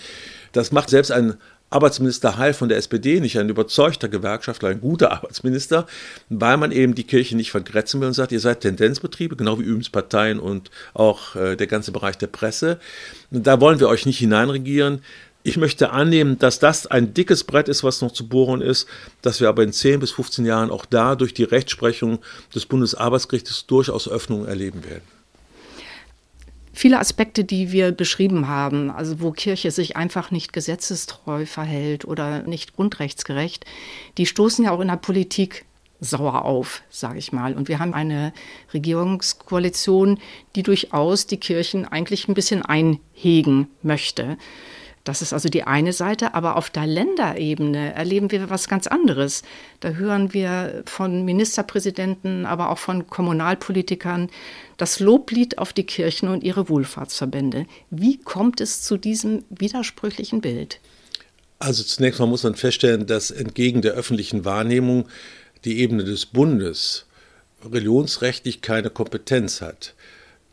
Das 0.51 0.71
macht 0.71 0.89
selbst 0.89 1.11
ein 1.11 1.37
Arbeitsminister 1.71 2.37
Heil 2.37 2.53
von 2.53 2.69
der 2.69 2.77
SPD 2.77 3.19
nicht 3.19 3.37
ein 3.37 3.49
überzeugter 3.49 4.07
Gewerkschaftler, 4.07 4.69
ein 4.69 4.79
guter 4.79 5.11
Arbeitsminister, 5.11 5.87
weil 6.29 6.57
man 6.57 6.71
eben 6.71 6.95
die 6.95 7.03
Kirche 7.03 7.35
nicht 7.35 7.51
vergrätzen 7.51 7.99
will 7.99 8.07
und 8.07 8.13
sagt, 8.13 8.31
ihr 8.31 8.39
seid 8.39 8.61
Tendenzbetriebe, 8.61 9.35
genau 9.35 9.59
wie 9.59 9.63
übrigens 9.63 9.89
Parteien 9.89 10.39
und 10.39 10.71
auch 10.93 11.35
äh, 11.35 11.55
der 11.55 11.67
ganze 11.67 11.91
Bereich 11.91 12.17
der 12.17 12.27
Presse. 12.27 12.79
Da 13.31 13.59
wollen 13.59 13.79
wir 13.79 13.89
euch 13.89 14.05
nicht 14.05 14.19
hineinregieren. 14.19 15.01
Ich 15.47 15.57
möchte 15.57 15.91
annehmen, 15.91 16.39
dass 16.39 16.57
das 16.57 16.87
ein 16.87 17.13
dickes 17.13 17.43
Brett 17.43 17.69
ist, 17.69 17.83
was 17.83 18.01
noch 18.01 18.11
zu 18.11 18.27
bohren 18.27 18.61
ist, 18.61 18.87
dass 19.21 19.41
wir 19.41 19.47
aber 19.47 19.61
in 19.61 19.71
10 19.71 19.99
bis 19.99 20.09
15 20.09 20.43
Jahren 20.43 20.71
auch 20.71 20.85
da 20.85 21.15
durch 21.15 21.35
die 21.35 21.43
Rechtsprechung 21.43 22.17
des 22.55 22.65
Bundesarbeitsgerichts 22.65 23.67
durchaus 23.67 24.09
Öffnungen 24.09 24.47
erleben 24.47 24.83
werden. 24.83 25.03
Viele 26.73 26.99
Aspekte, 26.99 27.43
die 27.43 27.71
wir 27.71 27.91
beschrieben 27.91 28.47
haben, 28.47 28.89
also 28.89 29.21
wo 29.21 29.29
Kirche 29.29 29.69
sich 29.69 29.95
einfach 29.95 30.31
nicht 30.31 30.51
gesetzestreu 30.51 31.45
verhält 31.45 32.05
oder 32.05 32.41
nicht 32.41 32.75
grundrechtsgerecht, 32.75 33.65
die 34.17 34.25
stoßen 34.25 34.65
ja 34.65 34.71
auch 34.71 34.81
in 34.81 34.87
der 34.87 34.97
Politik 34.97 35.65
sauer 35.99 36.43
auf, 36.43 36.81
sage 36.89 37.19
ich 37.19 37.31
mal. 37.31 37.53
Und 37.53 37.67
wir 37.67 37.77
haben 37.77 37.93
eine 37.93 38.33
Regierungskoalition, 38.73 40.17
die 40.55 40.63
durchaus 40.63 41.27
die 41.27 41.37
Kirchen 41.37 41.85
eigentlich 41.85 42.27
ein 42.27 42.33
bisschen 42.33 42.63
einhegen 42.63 43.67
möchte. 43.83 44.39
Das 45.05 45.21
ist 45.21 45.33
also 45.33 45.49
die 45.49 45.63
eine 45.63 45.93
Seite, 45.93 46.33
aber 46.33 46.57
auf 46.57 46.71
der 46.71 46.87
Länderebene 46.87 47.93
erleben 47.93 48.31
wir 48.31 48.49
was 48.49 48.67
ganz 48.67 48.87
anderes. 48.87 49.43
Da 49.79 49.91
hören 49.91 50.33
wir 50.33 50.81
von 50.87 51.23
Ministerpräsidenten, 51.23 52.47
aber 52.47 52.71
auch 52.71 52.79
von 52.79 53.07
Kommunalpolitikern 53.07 54.29
das 54.77 54.99
Loblied 54.99 55.59
auf 55.59 55.73
die 55.73 55.83
Kirchen 55.85 56.27
und 56.27 56.43
ihre 56.43 56.69
Wohlfahrtsverbände. 56.69 57.67
Wie 57.91 58.17
kommt 58.17 58.59
es 58.59 58.81
zu 58.81 58.97
diesem 58.97 59.45
widersprüchlichen 59.49 60.41
Bild? 60.41 60.79
Also 61.59 61.83
zunächst 61.83 62.19
mal 62.19 62.25
muss 62.25 62.43
man 62.43 62.55
feststellen, 62.55 63.05
dass 63.05 63.29
entgegen 63.29 63.83
der 63.83 63.93
öffentlichen 63.93 64.43
Wahrnehmung 64.43 65.07
die 65.65 65.79
Ebene 65.79 66.03
des 66.03 66.25
Bundes 66.25 67.05
religionsrechtlich 67.63 68.61
keine 68.61 68.89
Kompetenz 68.89 69.61
hat. 69.61 69.93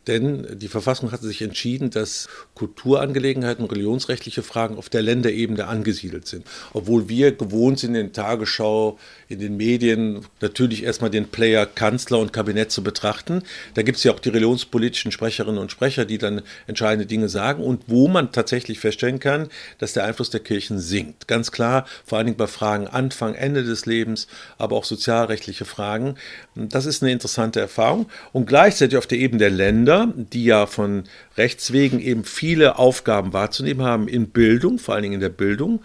Denn 0.07 0.47
die 0.57 0.67
Verfassung 0.67 1.11
hat 1.11 1.21
sich 1.21 1.41
entschieden, 1.41 1.89
dass 1.89 2.27
Kulturangelegenheiten, 2.55 3.65
religionsrechtliche 3.65 4.43
Fragen 4.43 4.77
auf 4.77 4.89
der 4.89 5.01
Länderebene 5.01 5.67
angesiedelt 5.67 6.27
sind. 6.27 6.45
Obwohl 6.73 7.07
wir 7.07 7.31
gewohnt 7.31 7.79
sind, 7.79 7.95
in 7.95 8.11
Tagesschau, 8.11 8.99
in 9.29 9.39
den 9.39 9.57
Medien 9.57 10.25
natürlich 10.41 10.83
erstmal 10.83 11.09
den 11.09 11.27
Player 11.27 11.65
Kanzler 11.65 12.19
und 12.19 12.33
Kabinett 12.33 12.71
zu 12.71 12.83
betrachten. 12.83 13.43
Da 13.73 13.81
gibt 13.81 13.97
es 13.97 14.03
ja 14.03 14.11
auch 14.11 14.19
die 14.19 14.29
religionspolitischen 14.29 15.11
Sprecherinnen 15.11 15.59
und 15.59 15.71
Sprecher, 15.71 16.05
die 16.05 16.17
dann 16.17 16.41
entscheidende 16.67 17.05
Dinge 17.05 17.29
sagen 17.29 17.63
und 17.63 17.83
wo 17.87 18.07
man 18.07 18.31
tatsächlich 18.31 18.79
feststellen 18.79 19.19
kann, 19.19 19.49
dass 19.79 19.93
der 19.93 20.03
Einfluss 20.03 20.29
der 20.29 20.41
Kirchen 20.41 20.79
sinkt. 20.79 21.27
Ganz 21.27 21.51
klar, 21.51 21.85
vor 22.05 22.17
allen 22.17 22.27
Dingen 22.27 22.37
bei 22.37 22.47
Fragen 22.47 22.87
Anfang, 22.87 23.35
Ende 23.35 23.63
des 23.63 23.85
Lebens, 23.85 24.27
aber 24.57 24.75
auch 24.75 24.85
sozialrechtliche 24.85 25.65
Fragen. 25.65 26.15
Das 26.55 26.85
ist 26.85 27.01
eine 27.01 27.11
interessante 27.11 27.59
Erfahrung. 27.59 28.07
Und 28.33 28.45
gleichzeitig 28.45 28.97
auf 28.97 29.07
der 29.07 29.17
Ebene 29.17 29.39
der 29.39 29.49
Länder, 29.93 30.13
die 30.15 30.45
ja 30.45 30.65
von 30.65 31.03
Rechts 31.37 31.71
wegen 31.71 31.99
eben 31.99 32.23
viele 32.23 32.77
Aufgaben 32.77 33.33
wahrzunehmen 33.33 33.85
haben 33.85 34.07
in 34.07 34.29
Bildung, 34.29 34.79
vor 34.79 34.93
allen 34.93 35.03
Dingen 35.03 35.15
in 35.15 35.19
der 35.19 35.29
Bildung, 35.29 35.81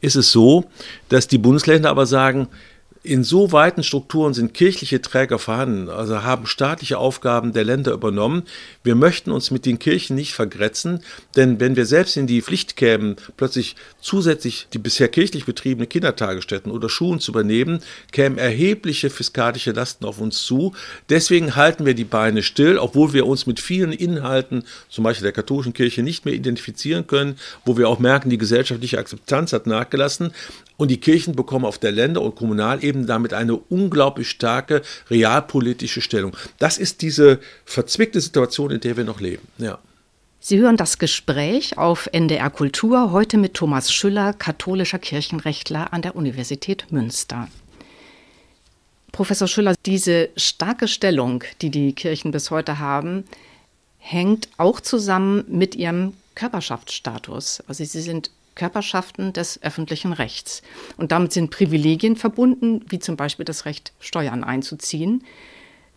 ist 0.00 0.16
es 0.16 0.32
so, 0.32 0.64
dass 1.08 1.28
die 1.28 1.38
Bundesländer 1.38 1.90
aber 1.90 2.06
sagen, 2.06 2.48
in 3.06 3.22
so 3.22 3.52
weiten 3.52 3.82
Strukturen 3.82 4.34
sind 4.34 4.52
kirchliche 4.52 5.00
Träger 5.00 5.38
vorhanden, 5.38 5.88
also 5.88 6.22
haben 6.22 6.46
staatliche 6.46 6.98
Aufgaben 6.98 7.52
der 7.52 7.64
Länder 7.64 7.92
übernommen. 7.92 8.42
Wir 8.82 8.96
möchten 8.96 9.30
uns 9.30 9.50
mit 9.50 9.64
den 9.64 9.78
Kirchen 9.78 10.16
nicht 10.16 10.34
vergrätzen, 10.34 11.00
denn 11.36 11.60
wenn 11.60 11.76
wir 11.76 11.86
selbst 11.86 12.16
in 12.16 12.26
die 12.26 12.42
Pflicht 12.42 12.76
kämen, 12.76 13.16
plötzlich 13.36 13.76
zusätzlich 14.00 14.66
die 14.72 14.78
bisher 14.78 15.08
kirchlich 15.08 15.44
betriebene 15.44 15.86
Kindertagesstätten 15.86 16.72
oder 16.72 16.88
Schulen 16.88 17.20
zu 17.20 17.30
übernehmen, 17.30 17.80
kämen 18.10 18.38
erhebliche 18.38 19.08
fiskalische 19.08 19.72
Lasten 19.72 20.04
auf 20.04 20.20
uns 20.20 20.42
zu. 20.42 20.74
Deswegen 21.08 21.54
halten 21.54 21.86
wir 21.86 21.94
die 21.94 22.04
Beine 22.04 22.42
still, 22.42 22.78
obwohl 22.78 23.12
wir 23.12 23.26
uns 23.26 23.46
mit 23.46 23.60
vielen 23.60 23.92
Inhalten, 23.92 24.64
zum 24.88 25.04
Beispiel 25.04 25.24
der 25.24 25.32
katholischen 25.32 25.74
Kirche, 25.74 26.02
nicht 26.02 26.24
mehr 26.24 26.34
identifizieren 26.34 27.06
können, 27.06 27.36
wo 27.64 27.78
wir 27.78 27.88
auch 27.88 28.00
merken, 28.00 28.30
die 28.30 28.38
gesellschaftliche 28.38 28.98
Akzeptanz 28.98 29.52
hat 29.52 29.66
nachgelassen. 29.66 30.32
Und 30.78 30.90
die 30.90 31.00
Kirchen 31.00 31.34
bekommen 31.34 31.64
auf 31.64 31.78
der 31.78 31.90
Länder- 31.90 32.20
und 32.20 32.36
Kommunalebene 32.36 32.95
damit 33.04 33.34
eine 33.34 33.56
unglaublich 33.56 34.30
starke 34.30 34.80
realpolitische 35.10 36.00
Stellung. 36.00 36.36
Das 36.60 36.78
ist 36.78 37.02
diese 37.02 37.40
verzwickte 37.64 38.20
Situation, 38.20 38.70
in 38.70 38.80
der 38.80 38.96
wir 38.96 39.04
noch 39.04 39.20
leben. 39.20 39.46
Ja. 39.58 39.78
Sie 40.40 40.60
hören 40.60 40.76
das 40.76 40.98
Gespräch 40.98 41.76
auf 41.76 42.08
NDR 42.12 42.50
Kultur 42.50 43.10
heute 43.10 43.36
mit 43.36 43.54
Thomas 43.54 43.92
Schüller, 43.92 44.32
katholischer 44.32 45.00
Kirchenrechtler 45.00 45.92
an 45.92 46.02
der 46.02 46.14
Universität 46.14 46.86
Münster. 46.90 47.48
Professor 49.10 49.48
Schüller, 49.48 49.74
diese 49.84 50.28
starke 50.36 50.86
Stellung, 50.86 51.42
die 51.62 51.70
die 51.70 51.94
Kirchen 51.94 52.30
bis 52.30 52.52
heute 52.52 52.78
haben, 52.78 53.24
hängt 53.98 54.48
auch 54.56 54.80
zusammen 54.80 55.44
mit 55.48 55.74
ihrem 55.74 56.12
Körperschaftsstatus. 56.36 57.64
Also 57.66 57.82
sie 57.82 58.00
sind 58.02 58.30
Körperschaften 58.56 59.32
des 59.32 59.62
öffentlichen 59.62 60.12
Rechts. 60.12 60.62
Und 60.96 61.12
damit 61.12 61.32
sind 61.32 61.50
Privilegien 61.50 62.16
verbunden, 62.16 62.84
wie 62.88 62.98
zum 62.98 63.16
Beispiel 63.16 63.44
das 63.44 63.64
Recht, 63.64 63.92
Steuern 64.00 64.42
einzuziehen. 64.42 65.22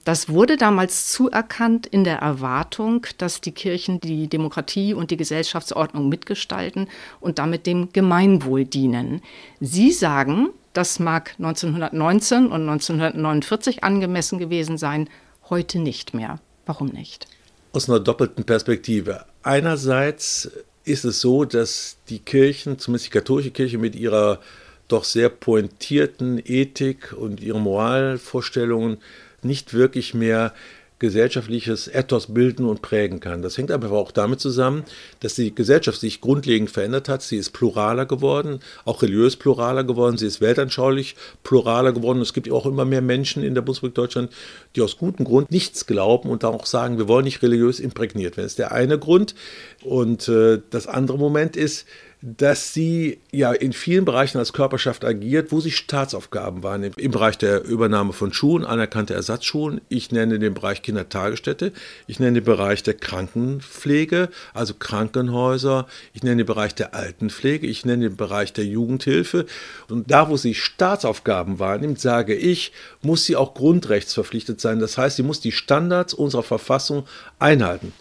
Das 0.05 0.29
wurde 0.29 0.55
damals 0.55 1.11
zuerkannt 1.11 1.87
in 1.87 2.03
der 2.03 2.19
Erwartung, 2.19 3.05
dass 3.17 3.41
die 3.41 3.51
Kirchen 3.51 3.99
die 3.99 4.27
Demokratie 4.27 4.93
und 4.93 5.11
die 5.11 5.17
Gesellschaftsordnung 5.17 6.07
mitgestalten 6.07 6.87
und 7.19 7.39
damit 7.39 7.65
dem 7.65 7.91
Gemeinwohl 7.91 8.65
dienen. 8.65 9.21
Sie 9.59 9.91
sagen, 9.91 10.49
Das 10.73 10.99
mag 10.99 11.33
1919 11.39 12.45
und 12.45 12.69
1949 12.69 13.83
angemessen 13.83 14.37
gewesen 14.37 14.77
sein, 14.77 15.09
heute 15.49 15.79
nicht 15.79 16.13
mehr. 16.13 16.39
Warum 16.65 16.87
nicht? 16.87 17.27
Aus 17.73 17.89
einer 17.89 17.99
doppelten 17.99 18.43
Perspektive. 18.43 19.25
Einerseits 19.41 20.49
ist 20.85 21.05
es 21.05 21.21
so, 21.21 21.45
dass 21.45 21.97
die 22.09 22.19
Kirchen, 22.19 22.79
zumindest 22.79 23.07
die 23.07 23.17
katholische 23.17 23.51
Kirche 23.51 23.77
mit 23.77 23.95
ihrer 23.95 24.39
doch 24.87 25.03
sehr 25.03 25.29
pointierten 25.29 26.41
Ethik 26.43 27.13
und 27.13 27.41
ihren 27.41 27.61
Moralvorstellungen 27.61 28.97
nicht 29.41 29.73
wirklich 29.73 30.13
mehr 30.13 30.53
gesellschaftliches 30.99 31.87
Ethos 31.87 32.33
bilden 32.33 32.65
und 32.65 32.81
prägen 32.81 33.19
kann. 33.19 33.41
Das 33.41 33.57
hängt 33.57 33.71
aber 33.71 33.91
auch 33.91 34.11
damit 34.11 34.39
zusammen, 34.39 34.83
dass 35.21 35.35
die 35.35 35.55
Gesellschaft 35.55 35.99
sich 35.99 36.21
grundlegend 36.21 36.69
verändert 36.69 37.07
hat. 37.09 37.21
Sie 37.21 37.37
ist 37.37 37.51
pluraler 37.51 38.05
geworden, 38.05 38.59
auch 38.85 39.01
religiös 39.01 39.37
pluraler 39.37 39.85
geworden, 39.85 40.17
sie 40.17 40.27
ist 40.27 40.41
weltanschaulich 40.41 41.15
pluraler 41.43 41.93
geworden. 41.93 42.21
Es 42.21 42.33
gibt 42.33 42.51
auch 42.51 42.65
immer 42.65 42.85
mehr 42.85 43.01
Menschen 43.01 43.43
in 43.43 43.55
der 43.55 43.61
Bundesrepublik 43.61 43.95
Deutschland, 43.95 44.31
die 44.75 44.81
aus 44.81 44.97
gutem 44.97 45.25
Grund 45.25 45.51
nichts 45.51 45.85
glauben 45.85 46.29
und 46.29 46.43
auch 46.43 46.65
sagen, 46.65 46.97
wir 46.97 47.07
wollen 47.07 47.23
nicht 47.23 47.41
religiös 47.41 47.79
imprägniert 47.79 48.35
werden. 48.35 48.45
Das 48.45 48.53
ist 48.53 48.59
der 48.59 48.73
eine 48.73 48.99
Grund. 48.99 49.35
Und 49.83 50.27
äh, 50.27 50.61
das 50.69 50.87
andere 50.87 51.17
Moment 51.17 51.55
ist, 51.55 51.85
dass 52.21 52.73
sie 52.73 53.19
ja 53.31 53.53
in 53.53 53.71
vielen 53.71 54.03
Bereichen 54.03 54.39
als 54.39 54.51
Körperschaft 54.51 55.05
agiert, 55.05 55.53
wo 55.53 55.61
sie 55.61 55.71
Staatsaufgaben 55.71 56.63
wahrnimmt. 56.63 56.99
Im 56.99 57.11
Bereich 57.11 57.37
der 57.37 57.63
Übernahme 57.63 58.11
von 58.11 58.33
Schulen, 58.33 58.65
anerkannte 58.65 59.13
Ersatzschulen. 59.13 59.79
Ich 59.87 60.11
nenne 60.11 60.37
den 60.37 60.53
Bereich 60.53 60.81
Kindertagesstätte. 60.81 61.71
Ich 62.07 62.19
nenne 62.19 62.41
den 62.41 62.43
Bereich 62.43 62.83
der 62.83 62.95
Krankenpflege, 62.95 64.29
also 64.53 64.73
Krankenhäuser. 64.73 65.87
Ich 66.13 66.21
nenne 66.21 66.37
den 66.37 66.45
Bereich 66.45 66.75
der 66.75 66.93
Altenpflege. 66.93 67.67
Ich 67.67 67.85
nenne 67.85 68.09
den 68.09 68.17
Bereich 68.17 68.51
der 68.51 68.65
Jugendhilfe. 68.65 69.45
Und 69.87 70.11
da, 70.11 70.29
wo 70.29 70.35
sie 70.35 70.55
Staatsaufgaben 70.55 71.57
wahrnimmt, 71.57 72.01
sage 72.01 72.35
ich, 72.35 72.73
muss 73.01 73.23
sie 73.23 73.37
auch 73.37 73.53
grundrechtsverpflichtet 73.53 74.59
sein. 74.59 74.79
Das 74.79 74.97
heißt, 74.97 75.15
sie 75.15 75.23
muss 75.23 75.39
die 75.39 75.53
Standards 75.53 76.13
unserer 76.13 76.43
Verfassung 76.43 77.05
einhalten. 77.39 77.93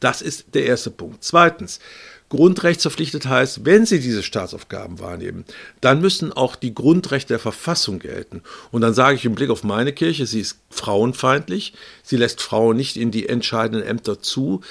Das 0.00 0.20
ist 0.20 0.46
der 0.54 0.66
erste 0.66 0.90
Punkt. 0.90 1.22
Zweitens, 1.22 1.78
Grundrechtsverpflichtet 2.32 3.26
heißt, 3.26 3.66
wenn 3.66 3.84
Sie 3.84 4.00
diese 4.00 4.22
Staatsaufgaben 4.22 5.00
wahrnehmen, 5.00 5.44
dann 5.82 6.00
müssen 6.00 6.32
auch 6.32 6.56
die 6.56 6.74
Grundrechte 6.74 7.34
der 7.34 7.38
Verfassung 7.38 7.98
gelten. 7.98 8.40
Und 8.70 8.80
dann 8.80 8.94
sage 8.94 9.16
ich 9.16 9.26
im 9.26 9.34
Blick 9.34 9.50
auf 9.50 9.64
meine 9.64 9.92
Kirche, 9.92 10.24
sie 10.24 10.40
ist 10.40 10.58
frauenfeindlich, 10.70 11.74
sie 12.02 12.16
lässt 12.16 12.40
Frauen 12.40 12.78
nicht 12.78 12.96
in 12.96 13.10
die 13.10 13.28
entscheidenden 13.28 13.86
Ämter 13.86 14.22
zu, 14.22 14.62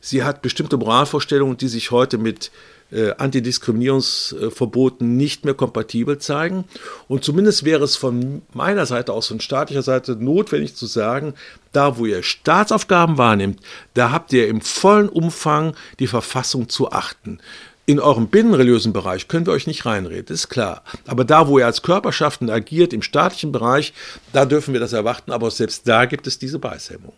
sie 0.00 0.22
hat 0.22 0.42
bestimmte 0.42 0.76
Moralvorstellungen, 0.76 1.56
die 1.56 1.68
sich 1.68 1.90
heute 1.90 2.18
mit 2.18 2.50
äh, 2.92 3.12
Antidiskriminierungsverboten 3.16 5.16
nicht 5.16 5.44
mehr 5.44 5.54
kompatibel 5.54 6.18
zeigen. 6.18 6.64
Und 7.08 7.24
zumindest 7.24 7.64
wäre 7.64 7.84
es 7.84 7.96
von 7.96 8.42
meiner 8.52 8.86
Seite 8.86 9.12
aus, 9.12 9.28
von 9.28 9.40
staatlicher 9.40 9.82
Seite 9.82 10.16
notwendig 10.16 10.74
zu 10.74 10.86
sagen, 10.86 11.34
da 11.72 11.98
wo 11.98 12.06
ihr 12.06 12.22
Staatsaufgaben 12.22 13.18
wahrnimmt, 13.18 13.60
da 13.94 14.10
habt 14.10 14.32
ihr 14.32 14.48
im 14.48 14.60
vollen 14.60 15.08
Umfang 15.08 15.74
die 15.98 16.08
Verfassung 16.08 16.68
zu 16.68 16.90
achten. 16.90 17.38
In 17.86 17.98
eurem 17.98 18.28
binnenreligiösen 18.28 18.92
Bereich 18.92 19.26
können 19.26 19.46
wir 19.46 19.52
euch 19.52 19.66
nicht 19.66 19.84
reinreden, 19.84 20.32
ist 20.32 20.48
klar. 20.48 20.84
Aber 21.06 21.24
da, 21.24 21.48
wo 21.48 21.58
ihr 21.58 21.66
als 21.66 21.82
Körperschaften 21.82 22.48
agiert, 22.48 22.92
im 22.92 23.02
staatlichen 23.02 23.50
Bereich, 23.50 23.92
da 24.32 24.44
dürfen 24.44 24.72
wir 24.72 24.80
das 24.80 24.92
erwarten, 24.92 25.32
aber 25.32 25.50
selbst 25.50 25.88
da 25.88 26.04
gibt 26.04 26.28
es 26.28 26.38
diese 26.38 26.60
Beißhemmung. 26.60 27.12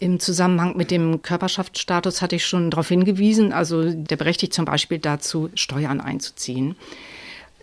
Im 0.00 0.20
Zusammenhang 0.20 0.76
mit 0.76 0.90
dem 0.92 1.22
Körperschaftsstatus 1.22 2.22
hatte 2.22 2.36
ich 2.36 2.46
schon 2.46 2.70
darauf 2.70 2.88
hingewiesen, 2.88 3.52
also 3.52 3.92
der 3.92 4.16
berechtigt 4.16 4.54
zum 4.54 4.64
Beispiel 4.64 4.98
dazu, 4.98 5.50
Steuern 5.54 6.00
einzuziehen. 6.00 6.76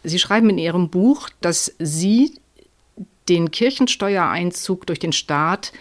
Sie 0.04 0.20
schreiben 0.20 0.50
in 0.50 0.58
Ihrem 0.58 0.90
Buch, 0.90 1.30
dass 1.40 1.74
Sie 1.80 2.34
den 3.30 3.52
Kirchensteuereinzug 3.52 4.86
durch 4.86 5.00
den 5.00 5.14
Staat 5.14 5.72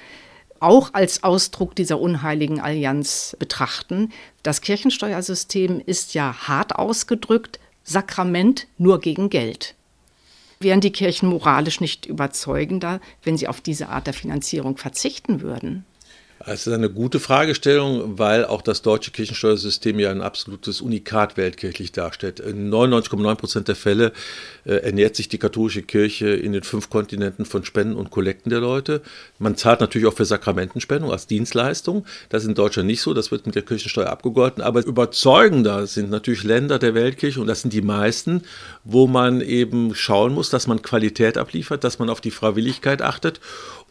auch 0.61 0.95
als 0.95 1.25
Ausdruck 1.25 1.75
dieser 1.75 2.01
unheiligen 2.01 2.61
Allianz 2.61 3.37
betrachten. 3.39 4.13
Das 4.43 4.61
Kirchensteuersystem 4.61 5.83
ist 5.85 6.15
ja 6.15 6.35
hart 6.47 6.77
ausgedrückt 6.77 7.59
Sakrament 7.83 8.67
nur 8.79 9.01
gegen 9.01 9.29
Geld. 9.29 9.75
Wären 10.61 10.81
die 10.81 10.93
Kirchen 10.93 11.29
moralisch 11.29 11.81
nicht 11.81 12.07
überzeugender, 12.07 13.01
wenn 13.25 13.37
sie 13.37 13.49
auf 13.49 13.61
diese 13.61 13.91
Art 13.91 14.07
der 14.07 14.15
Finanzierung 14.15 14.79
verzichten 14.79 15.43
würden? 15.43 15.85
Es 16.47 16.67
ist 16.67 16.73
eine 16.75 16.91
gute 16.91 17.21
Fragestellung, 17.21 18.19
weil 18.19 18.45
auch 18.45 18.61
das 18.61 18.83
deutsche 18.83 19.11
Kirchensteuersystem 19.11 19.99
ja 19.99 20.11
ein 20.11 20.21
absolutes 20.21 20.83
Unikat 20.83 21.39
weltkirchlich 21.39 21.91
darstellt. 21.91 22.39
In 22.39 22.71
99,9 22.71 23.35
Prozent 23.37 23.69
der 23.69 23.77
Fälle 23.77 24.13
äh, 24.67 24.75
ernährt 24.75 25.17
sich 25.17 25.31
die 25.31 25.39
katholische 25.39 25.83
Kirche 25.83 26.29
in 26.29 26.53
den 26.53 26.63
fünf 26.63 26.91
Kontinenten 26.91 27.47
von 27.47 27.65
Spenden 27.65 27.97
und 27.97 28.11
Kollekten 28.11 28.51
der 28.51 28.61
Leute. 28.61 29.01
Man 29.39 29.57
zahlt 29.57 29.81
natürlich 29.81 30.07
auch 30.07 30.13
für 30.13 30.27
Sakramentenspendung 30.27 31.11
als 31.11 31.27
Dienstleistung. 31.27 32.05
Das 32.29 32.43
ist 32.43 32.51
in 32.51 32.55
Deutschland 32.55 32.89
nicht 32.89 33.01
so, 33.01 33.15
das 33.15 33.31
wird 33.31 33.47
mit 33.47 33.55
der 33.55 33.63
Kirchensteuer 33.63 34.11
abgegolten. 34.11 34.63
Aber 34.63 34.85
überzeugender 34.85 35.87
sind 35.87 36.11
natürlich 36.11 36.45
Länder 36.45 36.79
der 36.79 36.95
Weltkirche 36.95 37.41
und 37.41 37.47
das 37.47 37.63
sind 37.63 37.73
die 37.73 37.81
meisten, 37.81 38.43
wo 38.85 39.07
man 39.07 39.41
eben 39.41 39.95
schauen 39.95 40.35
muss, 40.35 40.51
dass 40.51 40.67
man 40.67 40.83
Qualität 40.83 41.39
abliefert, 41.39 41.85
dass 41.85 41.99
man 41.99 42.11
auf 42.11 42.21
die 42.21 42.31
Freiwilligkeit 42.31 43.01
achtet 43.01 43.41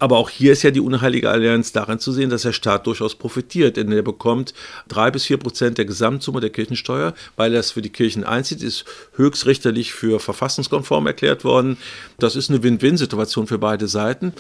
aber 0.04 0.18
auch 0.18 0.30
hier 0.30 0.52
ist 0.52 0.64
ja 0.64 0.72
die 0.72 0.82
unheilige 0.82 1.30
Allianz 1.30 1.72
daran 1.72 1.98
zu 1.98 2.12
sehen, 2.12 2.30
dass 2.30 2.42
der 2.42 2.52
Staat 2.52 2.88
durchaus 2.88 3.16
profitiert, 3.16 3.78
denn 3.78 3.90
er 3.90 4.02
bekommt 4.02 4.54
drei 4.90 5.10
bis 5.10 5.24
vier 5.24 5.38
Prozent 5.38 5.78
der 5.78 5.86
Gesamtsumme 5.86 6.42
der 6.42 6.50
Kirchensteuer, 6.50 7.14
weil 7.38 7.54
er 7.54 7.62
es 7.62 7.72
für 7.72 7.82
die 7.82 7.90
Kirchen 7.90 8.26
einzieht, 8.26 8.62
ist 8.62 8.84
höchstrichterlich 9.16 9.94
für 9.94 10.20
verfassungskonform 10.20 11.08
erklärt 11.08 11.46
worden. 11.46 11.78
Das 12.20 12.36
ist 12.36 12.50
eine 12.50 12.62
Win-Win-Situation 12.62 13.48
für 13.48 13.60
beide 13.60 13.88
Seiten. 13.88 14.34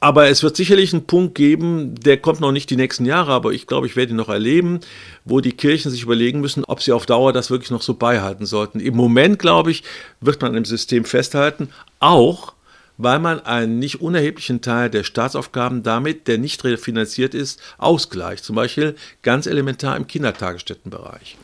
Aber 0.00 0.30
es 0.30 0.42
wird 0.42 0.56
sicherlich 0.56 0.94
einen 0.94 1.06
Punkt 1.06 1.34
geben, 1.34 1.94
der 1.94 2.16
kommt 2.16 2.40
noch 2.40 2.50
nicht 2.50 2.70
die 2.70 2.76
nächsten 2.76 3.04
Jahre, 3.04 3.32
aber 3.32 3.52
ich 3.52 3.66
glaube, 3.66 3.86
ich 3.86 3.96
werde 3.96 4.12
ihn 4.12 4.16
noch 4.16 4.30
erleben, 4.30 4.80
wo 5.26 5.40
die 5.40 5.52
Kirchen 5.52 5.90
sich 5.90 6.04
überlegen 6.04 6.40
müssen, 6.40 6.64
ob 6.64 6.80
sie 6.80 6.92
auf 6.92 7.04
Dauer 7.04 7.34
das 7.34 7.50
wirklich 7.50 7.70
noch 7.70 7.82
so 7.82 7.92
beibehalten 7.92 8.46
sollten. 8.46 8.80
Im 8.80 8.96
Moment, 8.96 9.38
glaube 9.38 9.72
ich, 9.72 9.84
wird 10.22 10.40
man 10.40 10.54
im 10.54 10.64
System 10.64 11.04
festhalten, 11.04 11.68
auch 12.00 12.54
weil 13.02 13.18
man 13.18 13.40
einen 13.40 13.78
nicht 13.78 14.00
unerheblichen 14.00 14.60
Teil 14.60 14.90
der 14.90 15.04
Staatsaufgaben 15.04 15.82
damit, 15.82 16.28
der 16.28 16.38
nicht 16.38 16.62
refinanziert 16.64 17.34
ist, 17.34 17.60
ausgleicht. 17.78 18.44
Zum 18.44 18.56
Beispiel 18.56 18.96
ganz 19.22 19.46
elementar 19.46 19.96
im 19.96 20.06
Kindertagesstättenbereich. 20.06 21.36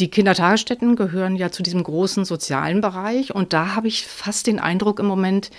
Die 0.00 0.10
Kindertagesstätten 0.10 0.96
gehören 0.96 1.36
ja 1.36 1.52
zu 1.52 1.62
diesem 1.62 1.84
großen 1.84 2.24
sozialen 2.24 2.80
Bereich 2.80 3.34
und 3.34 3.52
da 3.52 3.76
habe 3.76 3.86
ich 3.86 4.06
fast 4.06 4.46
den 4.48 4.58
Eindruck 4.58 4.98
im 4.98 5.06
Moment, 5.06 5.50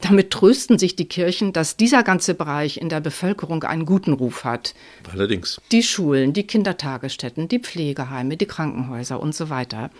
damit 0.00 0.30
trösten 0.30 0.78
sich 0.78 0.96
die 0.96 1.08
Kirchen, 1.08 1.52
dass 1.52 1.76
dieser 1.76 2.02
ganze 2.02 2.34
Bereich 2.34 2.78
in 2.78 2.88
der 2.88 3.00
Bevölkerung 3.00 3.64
einen 3.64 3.84
guten 3.84 4.12
Ruf 4.12 4.44
hat. 4.44 4.74
Allerdings. 5.12 5.60
Die 5.72 5.82
Schulen, 5.82 6.32
die 6.32 6.46
Kindertagesstätten, 6.46 7.48
die 7.48 7.58
Pflegeheime, 7.58 8.36
die 8.36 8.46
Krankenhäuser 8.46 9.20
und 9.20 9.34
so 9.34 9.50
weiter. 9.50 9.90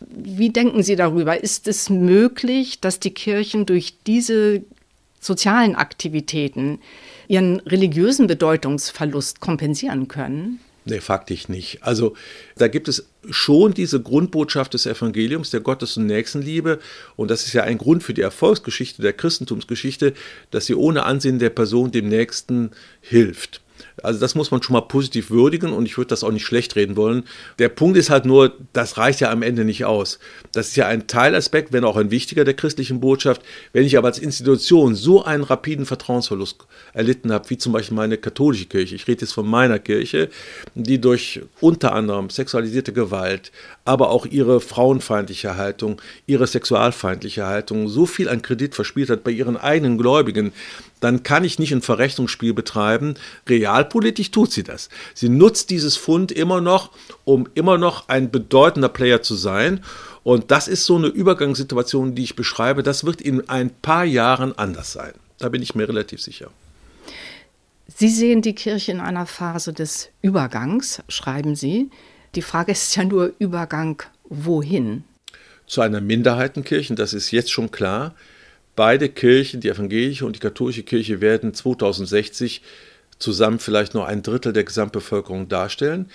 Wie 0.00 0.50
denken 0.50 0.82
Sie 0.82 0.96
darüber? 0.96 1.42
Ist 1.42 1.66
es 1.68 1.90
möglich, 1.90 2.80
dass 2.80 3.00
die 3.00 3.10
Kirchen 3.10 3.66
durch 3.66 3.94
diese 4.06 4.62
sozialen 5.20 5.74
Aktivitäten 5.74 6.78
ihren 7.26 7.60
religiösen 7.60 8.26
Bedeutungsverlust 8.26 9.40
kompensieren 9.40 10.08
können? 10.08 10.60
Nee, 10.88 11.00
faktisch 11.00 11.48
nicht. 11.48 11.82
Also 11.82 12.14
da 12.56 12.66
gibt 12.66 12.88
es 12.88 13.08
schon 13.28 13.74
diese 13.74 14.00
Grundbotschaft 14.00 14.72
des 14.72 14.86
Evangeliums, 14.86 15.50
der 15.50 15.60
Gottes- 15.60 15.98
und 15.98 16.06
Nächstenliebe. 16.06 16.78
Und 17.14 17.30
das 17.30 17.44
ist 17.46 17.52
ja 17.52 17.62
ein 17.64 17.76
Grund 17.76 18.02
für 18.02 18.14
die 18.14 18.22
Erfolgsgeschichte 18.22 19.02
der 19.02 19.12
Christentumsgeschichte, 19.12 20.14
dass 20.50 20.64
sie 20.64 20.74
ohne 20.74 21.04
Ansehen 21.04 21.38
der 21.38 21.50
Person 21.50 21.90
dem 21.90 22.08
Nächsten 22.08 22.70
hilft. 23.02 23.60
Also 24.02 24.20
das 24.20 24.34
muss 24.34 24.50
man 24.50 24.62
schon 24.62 24.74
mal 24.74 24.82
positiv 24.82 25.30
würdigen 25.30 25.72
und 25.72 25.86
ich 25.86 25.96
würde 25.96 26.08
das 26.08 26.24
auch 26.24 26.30
nicht 26.30 26.44
schlecht 26.44 26.76
reden 26.76 26.96
wollen. 26.96 27.24
Der 27.58 27.68
Punkt 27.68 27.96
ist 27.96 28.10
halt 28.10 28.24
nur, 28.24 28.52
das 28.72 28.96
reicht 28.96 29.20
ja 29.20 29.30
am 29.30 29.42
Ende 29.42 29.64
nicht 29.64 29.84
aus. 29.84 30.18
Das 30.52 30.68
ist 30.68 30.76
ja 30.76 30.86
ein 30.86 31.06
Teilaspekt, 31.06 31.72
wenn 31.72 31.84
auch 31.84 31.96
ein 31.96 32.10
wichtiger 32.10 32.44
der 32.44 32.54
christlichen 32.54 33.00
Botschaft. 33.00 33.42
Wenn 33.72 33.84
ich 33.84 33.98
aber 33.98 34.08
als 34.08 34.18
Institution 34.18 34.94
so 34.94 35.24
einen 35.24 35.44
rapiden 35.44 35.86
Vertrauensverlust 35.86 36.66
erlitten 36.92 37.32
habe, 37.32 37.50
wie 37.50 37.58
zum 37.58 37.72
Beispiel 37.72 37.96
meine 37.96 38.18
katholische 38.18 38.66
Kirche, 38.66 38.94
ich 38.94 39.06
rede 39.06 39.22
jetzt 39.22 39.32
von 39.32 39.46
meiner 39.46 39.78
Kirche, 39.78 40.28
die 40.74 41.00
durch 41.00 41.40
unter 41.60 41.92
anderem 41.92 42.30
sexualisierte 42.30 42.92
Gewalt, 42.92 43.52
aber 43.84 44.10
auch 44.10 44.26
ihre 44.26 44.60
frauenfeindliche 44.60 45.56
Haltung, 45.56 46.00
ihre 46.26 46.46
sexualfeindliche 46.46 47.46
Haltung 47.46 47.88
so 47.88 48.06
viel 48.06 48.28
an 48.28 48.42
Kredit 48.42 48.74
verspielt 48.74 49.10
hat 49.10 49.24
bei 49.24 49.30
ihren 49.30 49.56
eigenen 49.56 49.98
Gläubigen, 49.98 50.52
dann 51.00 51.22
kann 51.22 51.44
ich 51.44 51.58
nicht 51.58 51.72
ein 51.72 51.82
Verrechnungsspiel 51.82 52.54
betreiben. 52.54 53.14
Realpolitisch 53.48 54.30
tut 54.30 54.52
sie 54.52 54.62
das. 54.62 54.88
Sie 55.14 55.28
nutzt 55.28 55.70
dieses 55.70 55.96
Fund 55.96 56.32
immer 56.32 56.60
noch, 56.60 56.90
um 57.24 57.48
immer 57.54 57.78
noch 57.78 58.08
ein 58.08 58.30
bedeutender 58.30 58.88
Player 58.88 59.22
zu 59.22 59.34
sein. 59.34 59.84
Und 60.24 60.50
das 60.50 60.68
ist 60.68 60.84
so 60.84 60.96
eine 60.96 61.08
Übergangssituation, 61.08 62.14
die 62.14 62.24
ich 62.24 62.36
beschreibe. 62.36 62.82
Das 62.82 63.04
wird 63.04 63.20
in 63.20 63.48
ein 63.48 63.70
paar 63.70 64.04
Jahren 64.04 64.56
anders 64.56 64.92
sein. 64.92 65.12
Da 65.38 65.48
bin 65.48 65.62
ich 65.62 65.74
mir 65.74 65.88
relativ 65.88 66.20
sicher. 66.20 66.50
Sie 67.94 68.08
sehen 68.08 68.42
die 68.42 68.54
Kirche 68.54 68.92
in 68.92 69.00
einer 69.00 69.26
Phase 69.26 69.72
des 69.72 70.10
Übergangs, 70.20 71.02
schreiben 71.08 71.56
Sie. 71.56 71.90
Die 72.34 72.42
Frage 72.42 72.72
ist 72.72 72.94
ja 72.96 73.04
nur 73.04 73.32
Übergang 73.38 74.02
wohin? 74.28 75.04
zu 75.68 75.82
einer 75.82 76.00
Minderheitenkirche, 76.00 76.94
das 76.94 77.12
ist 77.12 77.30
jetzt 77.30 77.52
schon 77.52 77.70
klar. 77.70 78.14
Beide 78.78 79.08
Kirchen, 79.08 79.60
die 79.60 79.70
evangelische 79.70 80.24
und 80.24 80.36
die 80.36 80.38
katholische 80.38 80.84
Kirche, 80.84 81.20
werden 81.20 81.52
2060 81.52 82.62
zusammen 83.18 83.58
vielleicht 83.58 83.92
nur 83.92 84.06
ein 84.06 84.22
Drittel 84.22 84.52
der 84.52 84.62
Gesamtbevölkerung 84.62 85.48
darstellen. 85.48 86.06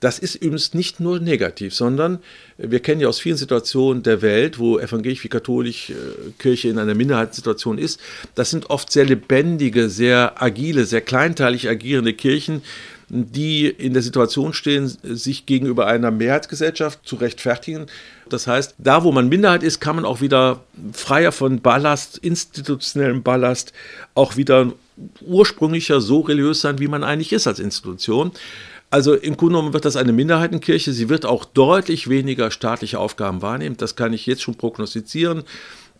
Das 0.00 0.18
ist 0.18 0.34
übrigens 0.34 0.74
nicht 0.74 0.98
nur 0.98 1.20
negativ, 1.20 1.76
sondern 1.76 2.18
wir 2.56 2.80
kennen 2.80 3.00
ja 3.00 3.06
aus 3.06 3.20
vielen 3.20 3.36
Situationen 3.36 4.02
der 4.02 4.20
Welt, 4.20 4.58
wo 4.58 4.80
evangelisch 4.80 5.22
wie 5.22 5.28
katholisch 5.28 5.90
äh, 5.90 5.94
Kirche 6.40 6.66
in 6.66 6.80
einer 6.80 6.96
Minderheitssituation 6.96 7.78
ist. 7.78 8.00
Das 8.34 8.50
sind 8.50 8.68
oft 8.68 8.90
sehr 8.90 9.04
lebendige, 9.04 9.88
sehr 9.88 10.42
agile, 10.42 10.86
sehr 10.86 11.02
kleinteilig 11.02 11.68
agierende 11.68 12.14
Kirchen, 12.14 12.62
die 13.08 13.66
in 13.66 13.94
der 13.94 14.02
Situation 14.02 14.52
stehen, 14.52 14.88
sich 15.02 15.46
gegenüber 15.46 15.86
einer 15.86 16.10
Mehrheitsgesellschaft 16.10 17.00
zu 17.04 17.16
rechtfertigen. 17.16 17.86
Das 18.28 18.46
heißt, 18.46 18.74
da 18.78 19.04
wo 19.04 19.12
man 19.12 19.28
Minderheit 19.28 19.62
ist, 19.62 19.80
kann 19.80 19.96
man 19.96 20.04
auch 20.04 20.20
wieder 20.20 20.60
freier 20.92 21.32
von 21.32 21.60
Ballast, 21.60 22.18
institutionellem 22.18 23.22
Ballast, 23.22 23.72
auch 24.14 24.36
wieder 24.36 24.72
ursprünglicher 25.20 26.00
so 26.00 26.20
religiös 26.20 26.60
sein, 26.60 26.78
wie 26.78 26.88
man 26.88 27.04
eigentlich 27.04 27.32
ist 27.32 27.46
als 27.46 27.60
Institution. 27.60 28.32
Also 28.90 29.14
im 29.14 29.36
Grunde 29.36 29.56
genommen 29.56 29.74
wird 29.74 29.84
das 29.84 29.96
eine 29.96 30.12
Minderheitenkirche. 30.12 30.92
Sie 30.92 31.08
wird 31.08 31.26
auch 31.26 31.44
deutlich 31.44 32.08
weniger 32.08 32.50
staatliche 32.50 32.98
Aufgaben 32.98 33.42
wahrnehmen. 33.42 33.76
Das 33.76 33.96
kann 33.96 34.14
ich 34.14 34.24
jetzt 34.24 34.42
schon 34.42 34.54
prognostizieren. 34.54 35.44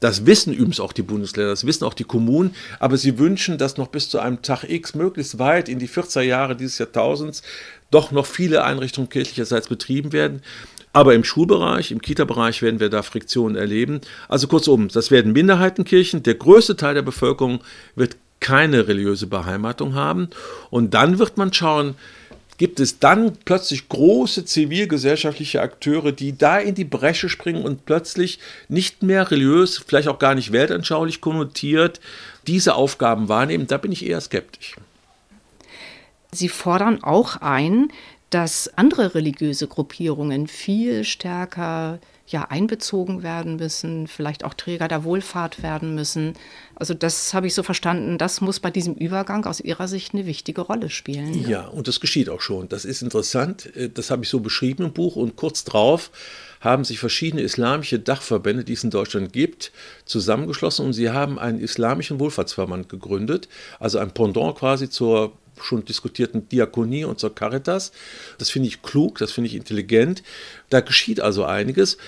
Das 0.00 0.26
wissen 0.26 0.52
übrigens 0.52 0.80
auch 0.80 0.92
die 0.92 1.02
Bundesländer, 1.02 1.50
das 1.50 1.66
wissen 1.66 1.84
auch 1.84 1.94
die 1.94 2.04
Kommunen, 2.04 2.54
aber 2.78 2.96
sie 2.96 3.18
wünschen, 3.18 3.58
dass 3.58 3.76
noch 3.76 3.88
bis 3.88 4.08
zu 4.08 4.20
einem 4.20 4.42
Tag 4.42 4.64
X 4.64 4.94
möglichst 4.94 5.38
weit 5.38 5.68
in 5.68 5.78
die 5.78 5.88
40er 5.88 6.22
Jahre 6.22 6.54
dieses 6.54 6.78
Jahrtausends 6.78 7.42
doch 7.90 8.12
noch 8.12 8.26
viele 8.26 8.64
Einrichtungen 8.64 9.08
kirchlicherseits 9.08 9.68
betrieben 9.68 10.12
werden. 10.12 10.42
Aber 10.92 11.14
im 11.14 11.24
Schulbereich, 11.24 11.90
im 11.90 12.00
Kita-Bereich 12.00 12.62
werden 12.62 12.80
wir 12.80 12.88
da 12.88 13.02
Friktionen 13.02 13.56
erleben. 13.56 14.00
Also 14.28 14.46
kurzum, 14.46 14.88
das 14.88 15.11
werden 15.11 15.32
Minderheitenkirchen. 15.32 16.22
Der 16.22 16.34
größte 16.34 16.76
Teil 16.76 16.94
der 16.94 17.02
Bevölkerung 17.02 17.61
wird 17.94 18.16
keine 18.40 18.88
religiöse 18.88 19.26
Beheimatung 19.26 19.94
haben. 19.94 20.28
Und 20.70 20.94
dann 20.94 21.18
wird 21.18 21.37
man 21.37 21.52
schauen, 21.52 21.94
gibt 22.59 22.81
es 22.81 22.99
dann 22.99 23.37
plötzlich 23.44 23.88
große 23.88 24.44
zivilgesellschaftliche 24.44 25.62
Akteure, 25.62 26.12
die 26.12 26.37
da 26.37 26.59
in 26.59 26.75
die 26.75 26.85
Bresche 26.85 27.29
springen 27.29 27.64
und 27.64 27.87
plötzlich 27.87 28.40
nicht 28.68 29.03
mehr 29.03 29.31
religiös, 29.31 29.79
vielleicht 29.79 30.09
auch 30.09 30.18
gar 30.18 30.35
nicht 30.35 30.53
weltanschaulich 30.53 31.21
konnotiert, 31.21 32.01
diese 32.47 32.75
Aufgaben 32.75 33.29
wahrnehmen. 33.29 33.68
Da 33.68 33.79
bin 33.79 33.92
ich 33.92 34.05
eher 34.05 34.21
skeptisch. 34.21 34.77
Sie 36.33 36.49
fordern 36.49 37.03
auch 37.03 37.37
ein, 37.37 37.90
dass 38.31 38.71
andere 38.77 39.14
religiöse 39.14 39.68
Gruppierungen 39.68 40.49
viel 40.49 41.05
stärker 41.05 41.99
ja 42.30 42.44
einbezogen 42.44 43.22
werden 43.22 43.56
müssen, 43.56 44.06
vielleicht 44.06 44.44
auch 44.44 44.54
Träger 44.54 44.88
der 44.88 45.04
Wohlfahrt 45.04 45.62
werden 45.62 45.94
müssen. 45.94 46.34
Also 46.74 46.94
das 46.94 47.34
habe 47.34 47.46
ich 47.46 47.54
so 47.54 47.62
verstanden, 47.62 48.18
das 48.18 48.40
muss 48.40 48.60
bei 48.60 48.70
diesem 48.70 48.94
Übergang 48.94 49.44
aus 49.46 49.60
Ihrer 49.60 49.88
Sicht 49.88 50.14
eine 50.14 50.26
wichtige 50.26 50.60
Rolle 50.60 50.90
spielen. 50.90 51.48
Ja, 51.48 51.66
und 51.66 51.88
das 51.88 52.00
geschieht 52.00 52.28
auch 52.28 52.40
schon. 52.40 52.68
Das 52.68 52.84
ist 52.84 53.02
interessant. 53.02 53.74
Äh, 53.76 53.90
das 53.90 54.10
habe 54.10 54.24
ich 54.24 54.28
so 54.28 54.40
beschrieben 54.40 54.84
im 54.84 54.92
Buch 54.92 55.16
und 55.16 55.36
kurz 55.36 55.64
drauf 55.64 56.10
haben 56.60 56.84
sich 56.84 56.98
verschiedene 56.98 57.42
islamische 57.42 57.98
Dachverbände, 57.98 58.64
die 58.64 58.72
es 58.72 58.84
in 58.84 58.90
Deutschland 58.90 59.32
gibt, 59.32 59.72
zusammengeschlossen 60.04 60.86
und 60.86 60.92
sie 60.92 61.10
haben 61.10 61.38
einen 61.38 61.60
islamischen 61.60 62.18
Wohlfahrtsverband 62.18 62.88
gegründet, 62.88 63.48
also 63.78 63.98
ein 63.98 64.10
Pendant 64.10 64.56
quasi 64.56 64.90
zur 64.90 65.32
schon 65.64 65.85
diskutierten 65.85 66.49
Diakonie 66.49 67.05
und 67.05 67.18
zur 67.18 67.35
Caritas. 67.35 67.92
Das 68.38 68.51
finde 68.51 68.68
ich 68.68 68.83
klug, 68.83 69.18
das 69.18 69.33
finde 69.33 69.49
ich 69.49 69.55
intelligent. 69.55 70.23
Da 70.71 70.81
geschieht 70.81 71.21
also 71.21 71.44
einiges. 71.44 71.99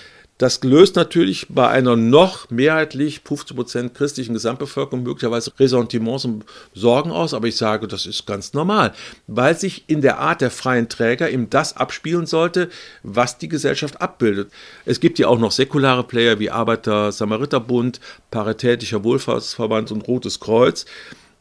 Das 0.40 0.64
löst 0.64 0.96
natürlich 0.96 1.48
bei 1.50 1.68
einer 1.68 1.96
noch 1.96 2.48
mehrheitlich 2.48 3.20
50 3.26 3.54
Prozent 3.54 3.94
christlichen 3.94 4.32
Gesamtbevölkerung 4.32 5.02
möglicherweise 5.02 5.52
Ressentiments 5.60 6.24
und 6.24 6.46
Sorgen 6.72 7.10
aus, 7.10 7.34
aber 7.34 7.46
ich 7.46 7.56
sage, 7.56 7.86
das 7.86 8.06
ist 8.06 8.24
ganz 8.24 8.54
normal, 8.54 8.94
weil 9.26 9.54
sich 9.54 9.84
in 9.86 10.00
der 10.00 10.18
Art 10.18 10.40
der 10.40 10.50
freien 10.50 10.88
Träger 10.88 11.28
eben 11.28 11.50
das 11.50 11.76
abspielen 11.76 12.24
sollte, 12.24 12.70
was 13.02 13.36
die 13.36 13.48
Gesellschaft 13.48 14.00
abbildet. 14.00 14.50
Es 14.86 15.00
gibt 15.00 15.18
ja 15.18 15.28
auch 15.28 15.38
noch 15.38 15.52
säkulare 15.52 16.04
Player 16.04 16.38
wie 16.38 16.48
Arbeiter-Samariterbund, 16.48 18.00
Paritätischer 18.30 19.04
Wohlfahrtsverband 19.04 19.92
und 19.92 20.08
Rotes 20.08 20.40
Kreuz. 20.40 20.86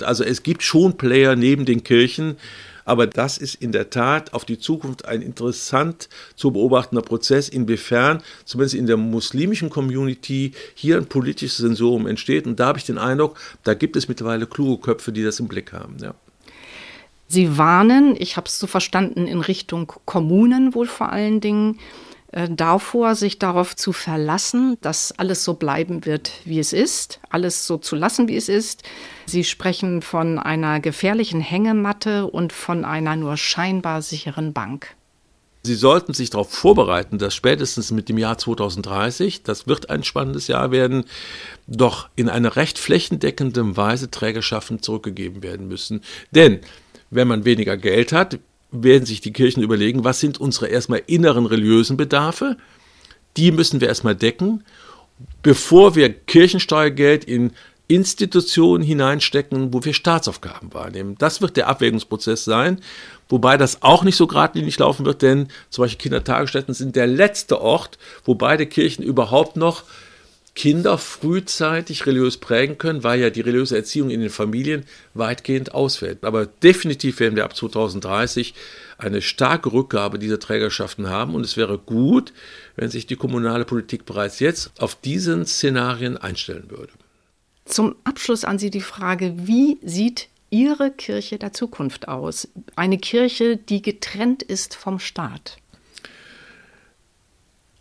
Also 0.04 0.24
es 0.24 0.44
gibt 0.44 0.64
schon 0.64 0.98
Player 0.98 1.36
neben 1.36 1.66
den 1.66 1.84
Kirchen, 1.84 2.38
aber 2.86 3.06
das 3.06 3.38
ist 3.38 3.56
in 3.56 3.72
der 3.72 3.92
Tat 3.92 4.34
auf 4.34 4.46
die 4.46 4.58
Zukunft 4.58 5.06
ein 5.06 5.22
interessant 5.22 6.10
zu 6.36 6.52
beobachtender 6.52 7.04
Prozess, 7.04 7.48
inwiefern 7.48 8.24
zumindest 8.46 8.76
in 8.76 8.88
der 8.88 8.98
muslimischen 8.98 9.70
Community 9.70 10.54
hier 10.74 10.98
ein 10.98 11.06
politisches 11.06 11.58
Sensorium 11.58 12.08
entsteht. 12.08 12.48
Und 12.48 12.60
da 12.60 12.68
habe 12.68 12.80
ich 12.80 12.86
den 12.86 12.98
Eindruck, 12.98 13.40
da 13.64 13.76
gibt 13.76 13.96
es 13.96 14.08
mittlerweile 14.08 14.48
kluge 14.48 14.82
Köpfe, 14.82 15.12
die 15.12 15.24
das 15.24 15.40
im 15.40 15.48
Blick 15.48 15.72
haben. 15.72 15.98
Ja. 16.02 16.16
Sie 17.28 17.60
warnen, 17.60 18.16
ich 18.18 18.38
habe 18.38 18.48
es 18.48 18.58
so 18.58 18.66
verstanden, 18.66 19.28
in 19.28 19.42
Richtung 19.42 19.94
Kommunen 20.06 20.74
wohl 20.74 20.88
vor 20.88 21.12
allen 21.12 21.42
Dingen 21.42 21.78
äh, 22.32 22.48
davor, 22.50 23.16
sich 23.16 23.40
darauf 23.40 23.76
zu 23.76 23.92
verlassen, 23.92 24.78
dass 24.82 25.12
alles 25.18 25.44
so 25.44 25.56
bleiben 25.56 26.06
wird, 26.06 26.32
wie 26.46 26.60
es 26.60 26.74
ist, 26.74 27.20
alles 27.30 27.66
so 27.66 27.78
zu 27.78 27.96
lassen, 27.96 28.28
wie 28.28 28.36
es 28.36 28.50
ist. 28.50 28.84
Sie 29.26 29.44
sprechen 29.44 30.02
von 30.02 30.38
einer 30.38 30.80
gefährlichen 30.80 31.42
Hängematte 31.42 32.28
und 32.28 32.54
von 32.54 32.86
einer 32.86 33.16
nur 33.16 33.36
scheinbar 33.38 34.02
sicheren 34.02 34.54
Bank. 34.54 34.96
Sie 35.64 35.76
sollten 35.76 36.14
sich 36.14 36.30
darauf 36.30 36.52
vorbereiten, 36.52 37.18
dass 37.18 37.36
spätestens 37.36 37.92
mit 37.92 38.08
dem 38.08 38.18
Jahr 38.18 38.38
2030, 38.38 39.44
das 39.44 39.68
wird 39.68 39.90
ein 39.90 40.04
spannendes 40.04 40.48
Jahr 40.48 40.72
werden, 40.72 41.04
doch 41.68 42.10
in 42.16 42.30
einer 42.30 42.56
recht 42.56 42.80
flächendeckenden 42.80 43.76
Weise 43.76 44.10
Trägerschaften 44.10 44.82
zurückgegeben 44.82 45.44
werden 45.44 45.68
müssen. 45.68 46.02
Denn 46.32 46.62
wenn 47.10 47.28
man 47.28 47.44
weniger 47.44 47.76
Geld 47.76 48.14
hat, 48.14 48.40
werden 48.72 49.06
sich 49.06 49.22
die 49.22 49.34
Kirchen 49.34 49.64
überlegen, 49.64 50.04
was 50.04 50.20
sind 50.20 50.40
unsere 50.40 50.68
erstmal 50.68 51.02
inneren 51.08 51.46
religiösen 51.46 51.98
Bedarfe. 51.98 52.58
Die 53.38 53.52
müssen 53.52 53.82
wir 53.82 53.88
erstmal 53.88 54.16
decken, 54.16 54.64
bevor 55.42 55.96
wir 55.96 56.10
Kirchensteuergeld 56.10 57.26
in 57.26 57.52
Institutionen 57.88 58.84
hineinstecken, 58.84 59.74
wo 59.74 59.84
wir 59.84 59.96
Staatsaufgaben 59.96 60.74
wahrnehmen. 60.76 61.16
Das 61.18 61.42
wird 61.42 61.58
der 61.58 61.68
Abwägungsprozess 61.68 62.46
sein, 62.46 62.82
wobei 63.30 63.58
das 63.58 63.82
auch 63.82 64.04
nicht 64.04 64.16
so 64.16 64.28
geradlinig 64.28 64.78
laufen 64.78 65.08
wird, 65.08 65.24
denn 65.24 65.48
zum 65.72 65.84
Beispiel 65.84 66.04
Kindertagesstätten 66.04 66.76
sind 66.76 66.96
der 66.96 67.08
letzte 67.08 67.60
Ort, 67.60 67.98
wo 68.24 68.36
beide 68.36 68.68
Kirchen 68.68 69.04
überhaupt 69.04 69.56
noch 69.56 69.84
Kinder 70.56 70.98
frühzeitig 70.98 72.06
religiös 72.06 72.38
prägen 72.38 72.78
können, 72.78 73.04
weil 73.04 73.20
ja 73.20 73.30
die 73.30 73.42
religiöse 73.42 73.78
Erziehung 73.78 74.10
in 74.10 74.20
den 74.20 74.30
Familien 74.30 74.86
weitgehend 75.14 75.74
ausfällt. 75.74 76.24
Aber 76.24 76.46
definitiv 76.46 77.20
werden 77.20 77.36
wir 77.36 77.46
ab 77.46 77.56
2030 77.56 78.54
eine 78.98 79.22
starke 79.22 79.72
Rückgabe 79.72 80.20
dieser 80.20 80.40
Trägerschaften 80.40 81.10
haben 81.10 81.36
und 81.36 81.46
es 81.46 81.56
wäre 81.56 81.78
gut, 81.78 82.34
wenn 82.76 82.90
sich 82.90 83.08
die 83.08 83.16
kommunale 83.16 83.66
Politik 83.66 84.06
bereits 84.06 84.40
jetzt 84.40 84.72
auf 84.80 84.96
diesen 84.96 85.46
Szenarien 85.46 86.18
einstellen 86.18 86.70
würde. 86.70 86.92
Zum 87.66 87.96
Abschluss 88.04 88.44
an 88.44 88.60
Sie 88.60 88.72
die 88.72 88.82
Frage, 88.82 89.34
wie 89.36 89.78
sieht 89.84 90.28
Ihre 90.50 90.92
Kirche 90.92 91.38
der 91.38 91.54
Zukunft 91.54 92.08
aus? 92.08 92.48
Eine 92.76 92.98
Kirche, 92.98 93.58
die 93.58 93.82
getrennt 93.82 94.42
ist 94.42 94.76
vom 94.76 95.00
Staat. 95.00 95.58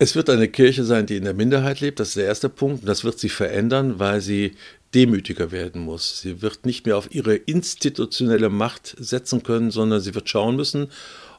Es 0.01 0.15
wird 0.15 0.31
eine 0.31 0.47
Kirche 0.47 0.85
sein, 0.85 1.07
die 1.07 1.17
in 1.17 1.25
der 1.25 1.35
Minderheit 1.35 1.81
lebt, 1.81 1.99
das 1.99 2.09
ist 2.09 2.17
der 2.17 2.27
erste 2.27 2.49
Punkt. 2.49 2.83
Und 2.83 2.89
das 2.89 3.03
wird 3.03 3.19
sie 3.19 3.29
verändern, 3.29 3.99
weil 3.99 4.21
sie 4.21 4.53
demütiger 4.95 5.51
werden 5.51 5.83
muss. 5.83 6.21
Sie 6.21 6.41
wird 6.41 6.65
nicht 6.65 6.87
mehr 6.87 6.97
auf 6.97 7.13
ihre 7.13 7.35
institutionelle 7.35 8.49
Macht 8.49 8.95
setzen 8.99 9.43
können, 9.43 9.73
sondern 9.73 10.01
sie 10.01 10.15
wird 10.15 10.29
schauen 10.29 10.55
müssen, 10.55 10.89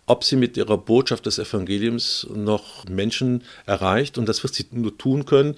ob 0.08 0.26
sie 0.26 0.36
mit 0.36 0.58
ihrer 0.58 0.78
Botschaft 0.78 1.26
des 1.26 1.40
Evangeliums 1.40 2.28
noch 2.36 2.86
Menschen 2.90 3.44
erreicht. 3.66 4.18
Und 4.18 4.28
das 4.28 4.44
wird 4.44 4.54
sie 4.54 4.66
nur 4.72 4.98
tun 4.98 5.26
können, 5.26 5.56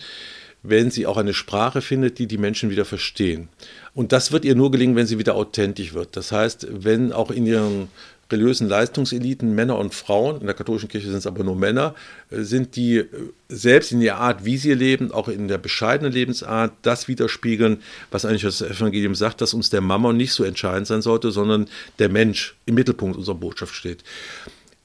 wenn 0.62 0.92
sie 0.92 1.08
auch 1.08 1.18
eine 1.18 1.34
Sprache 1.34 1.82
findet, 1.82 2.20
die 2.20 2.28
die 2.28 2.38
Menschen 2.38 2.70
wieder 2.70 2.86
verstehen. 2.86 3.50
Und 3.96 4.12
das 4.12 4.32
wird 4.32 4.46
ihr 4.46 4.54
nur 4.54 4.70
gelingen, 4.70 4.96
wenn 4.96 5.08
sie 5.08 5.18
wieder 5.18 5.34
authentisch 5.34 5.96
wird. 5.96 6.16
Das 6.16 6.32
heißt, 6.32 6.68
wenn 6.70 7.12
auch 7.12 7.32
in 7.32 7.48
ihren 7.48 7.88
religiösen 8.32 8.68
Leistungseliten, 8.68 9.54
Männer 9.54 9.78
und 9.78 9.94
Frauen, 9.94 10.42
in 10.42 10.46
der 10.46 10.56
katholischen 10.56 10.90
Kirche 10.90 11.08
sind 11.08 11.18
es 11.18 11.28
aber 11.28 11.44
nur 11.44 11.56
Männer, 11.56 11.96
äh, 12.30 12.42
sind 12.42 12.76
die 12.76 12.98
äh, 12.98 13.08
selbst 13.50 13.92
in 13.92 14.00
der 14.00 14.18
Art, 14.18 14.46
wie 14.46 14.58
sie 14.58 14.74
leben, 14.74 15.12
auch 15.12 15.28
in 15.28 15.48
der 15.48 15.58
bescheidenen 15.58 16.12
Lebensart, 16.12 16.74
das 16.82 17.08
widerspiegeln, 17.08 17.82
was 18.12 18.26
eigentlich 18.26 18.44
das 18.44 18.62
Evangelium 18.62 19.16
sagt, 19.16 19.42
dass 19.42 19.54
uns 19.54 19.70
der 19.70 19.82
Mammon 19.82 20.18
nicht 20.18 20.34
so 20.34 20.44
entscheidend 20.44 20.88
sein 20.88 21.02
sollte, 21.02 21.32
sondern 21.32 21.68
der 22.00 22.10
Mensch 22.10 22.56
im 22.66 22.76
Mittelpunkt 22.76 23.18
unserer 23.18 23.36
Botschaft 23.36 23.76
steht. 23.76 24.04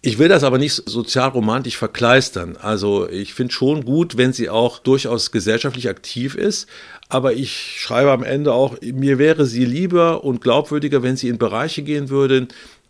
Ich 0.06 0.18
will 0.18 0.28
das 0.28 0.44
aber 0.44 0.58
nicht 0.58 0.88
sozialromantisch 0.88 1.76
verkleistern. 1.76 2.56
Also 2.56 3.08
ich 3.08 3.34
finde 3.34 3.52
schon 3.52 3.84
gut, 3.84 4.16
wenn 4.16 4.32
sie 4.32 4.48
auch 4.48 4.78
durchaus 4.78 5.32
gesellschaftlich 5.32 5.88
aktiv 5.88 6.36
ist. 6.36 6.68
Aber 7.08 7.32
ich 7.32 7.80
schreibe 7.80 8.12
am 8.12 8.22
Ende 8.22 8.52
auch, 8.52 8.80
mir 8.80 9.18
wäre 9.18 9.46
sie 9.46 9.64
lieber 9.64 10.22
und 10.22 10.40
glaubwürdiger, 10.40 11.02
wenn 11.02 11.16
sie 11.16 11.28
in 11.28 11.38
Bereiche 11.38 11.82
gehen 11.82 12.08
würde, 12.08 12.46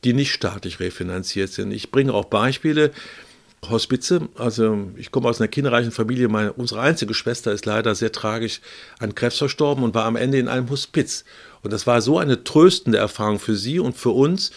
die 0.07 0.14
nicht 0.14 0.33
staatlich 0.33 0.79
refinanziert 0.79 1.51
sind. 1.51 1.73
Ich 1.73 1.90
bringe 1.90 2.14
auch 2.14 2.27
Beispiele. 2.27 2.92
Hospize. 3.69 4.29
Also 4.37 4.90
ich 4.97 5.11
komme 5.11 5.29
aus 5.29 5.40
einer 5.40 5.49
kinderreichen 5.49 5.90
Familie. 5.90 6.29
Meine, 6.29 6.53
unsere 6.53 6.81
einzige 6.81 7.12
Schwester 7.12 7.51
ist 7.51 7.66
leider 7.66 7.97
sehr 7.97 8.12
tragisch 8.12 8.61
an 9.01 9.16
Krebs 9.16 9.38
verstorben 9.38 9.83
und 9.83 9.95
war 9.97 10.05
am 10.05 10.14
Ende 10.14 10.38
in 10.38 10.47
einem 10.47 10.71
Hospiz. 10.71 11.25
Und 11.62 11.73
das 11.73 11.88
war 11.88 12.01
so 12.01 12.19
eine 12.19 12.45
tröstende 12.45 12.99
Erfahrung 12.99 13.40
für 13.40 13.57
sie 13.57 13.81
und 13.81 13.97
für 13.97 14.11
uns. 14.11 14.53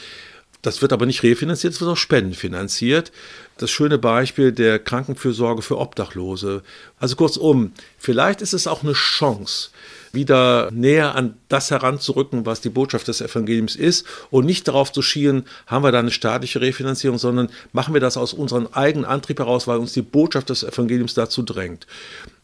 Das 0.62 0.84
wird 0.84 0.94
aber 0.94 1.08
nicht 1.08 1.24
refinanziert, 1.24 1.74
es 1.74 1.82
wird 1.82 1.90
auch 1.90 1.98
spendenfinanziert. 1.98 3.12
Das 3.58 3.72
schöne 3.72 3.98
Beispiel 3.98 4.52
der 4.52 4.78
Krankenfürsorge 4.78 5.64
für 5.64 5.80
Obdachlose. 5.80 6.62
Also 7.00 7.16
kurzum, 7.16 7.72
vielleicht 7.98 8.42
ist 8.42 8.54
es 8.54 8.68
auch 8.68 8.84
eine 8.84 8.94
Chance, 8.94 9.70
wieder 10.13 10.69
näher 10.72 11.15
an 11.15 11.36
das 11.48 11.72
heranzurücken, 11.72 12.45
was 12.45 12.62
die 12.62 12.69
Botschaft 12.69 13.08
des 13.08 13.22
Evangeliums 13.22 13.76
ist 13.76 14.06
und 14.30 14.45
nicht 14.45 14.67
darauf 14.67 14.91
zu 14.91 15.02
schielen, 15.02 15.45
haben 15.67 15.84
wir 15.84 15.91
da 15.91 16.00
eine 16.00 16.12
staatliche 16.12 16.62
Refinanzierung, 16.62 17.17
sondern 17.17 17.50
machen 17.74 17.93
wir 17.93 18.02
das 18.02 18.17
aus 18.17 18.34
unserem 18.34 18.67
eigenen 18.72 19.06
Antrieb 19.06 19.39
heraus, 19.39 19.67
weil 19.67 19.78
uns 19.78 19.93
die 19.93 20.02
Botschaft 20.02 20.50
des 20.50 20.63
Evangeliums 20.63 21.13
dazu 21.13 21.41
drängt. 21.41 21.88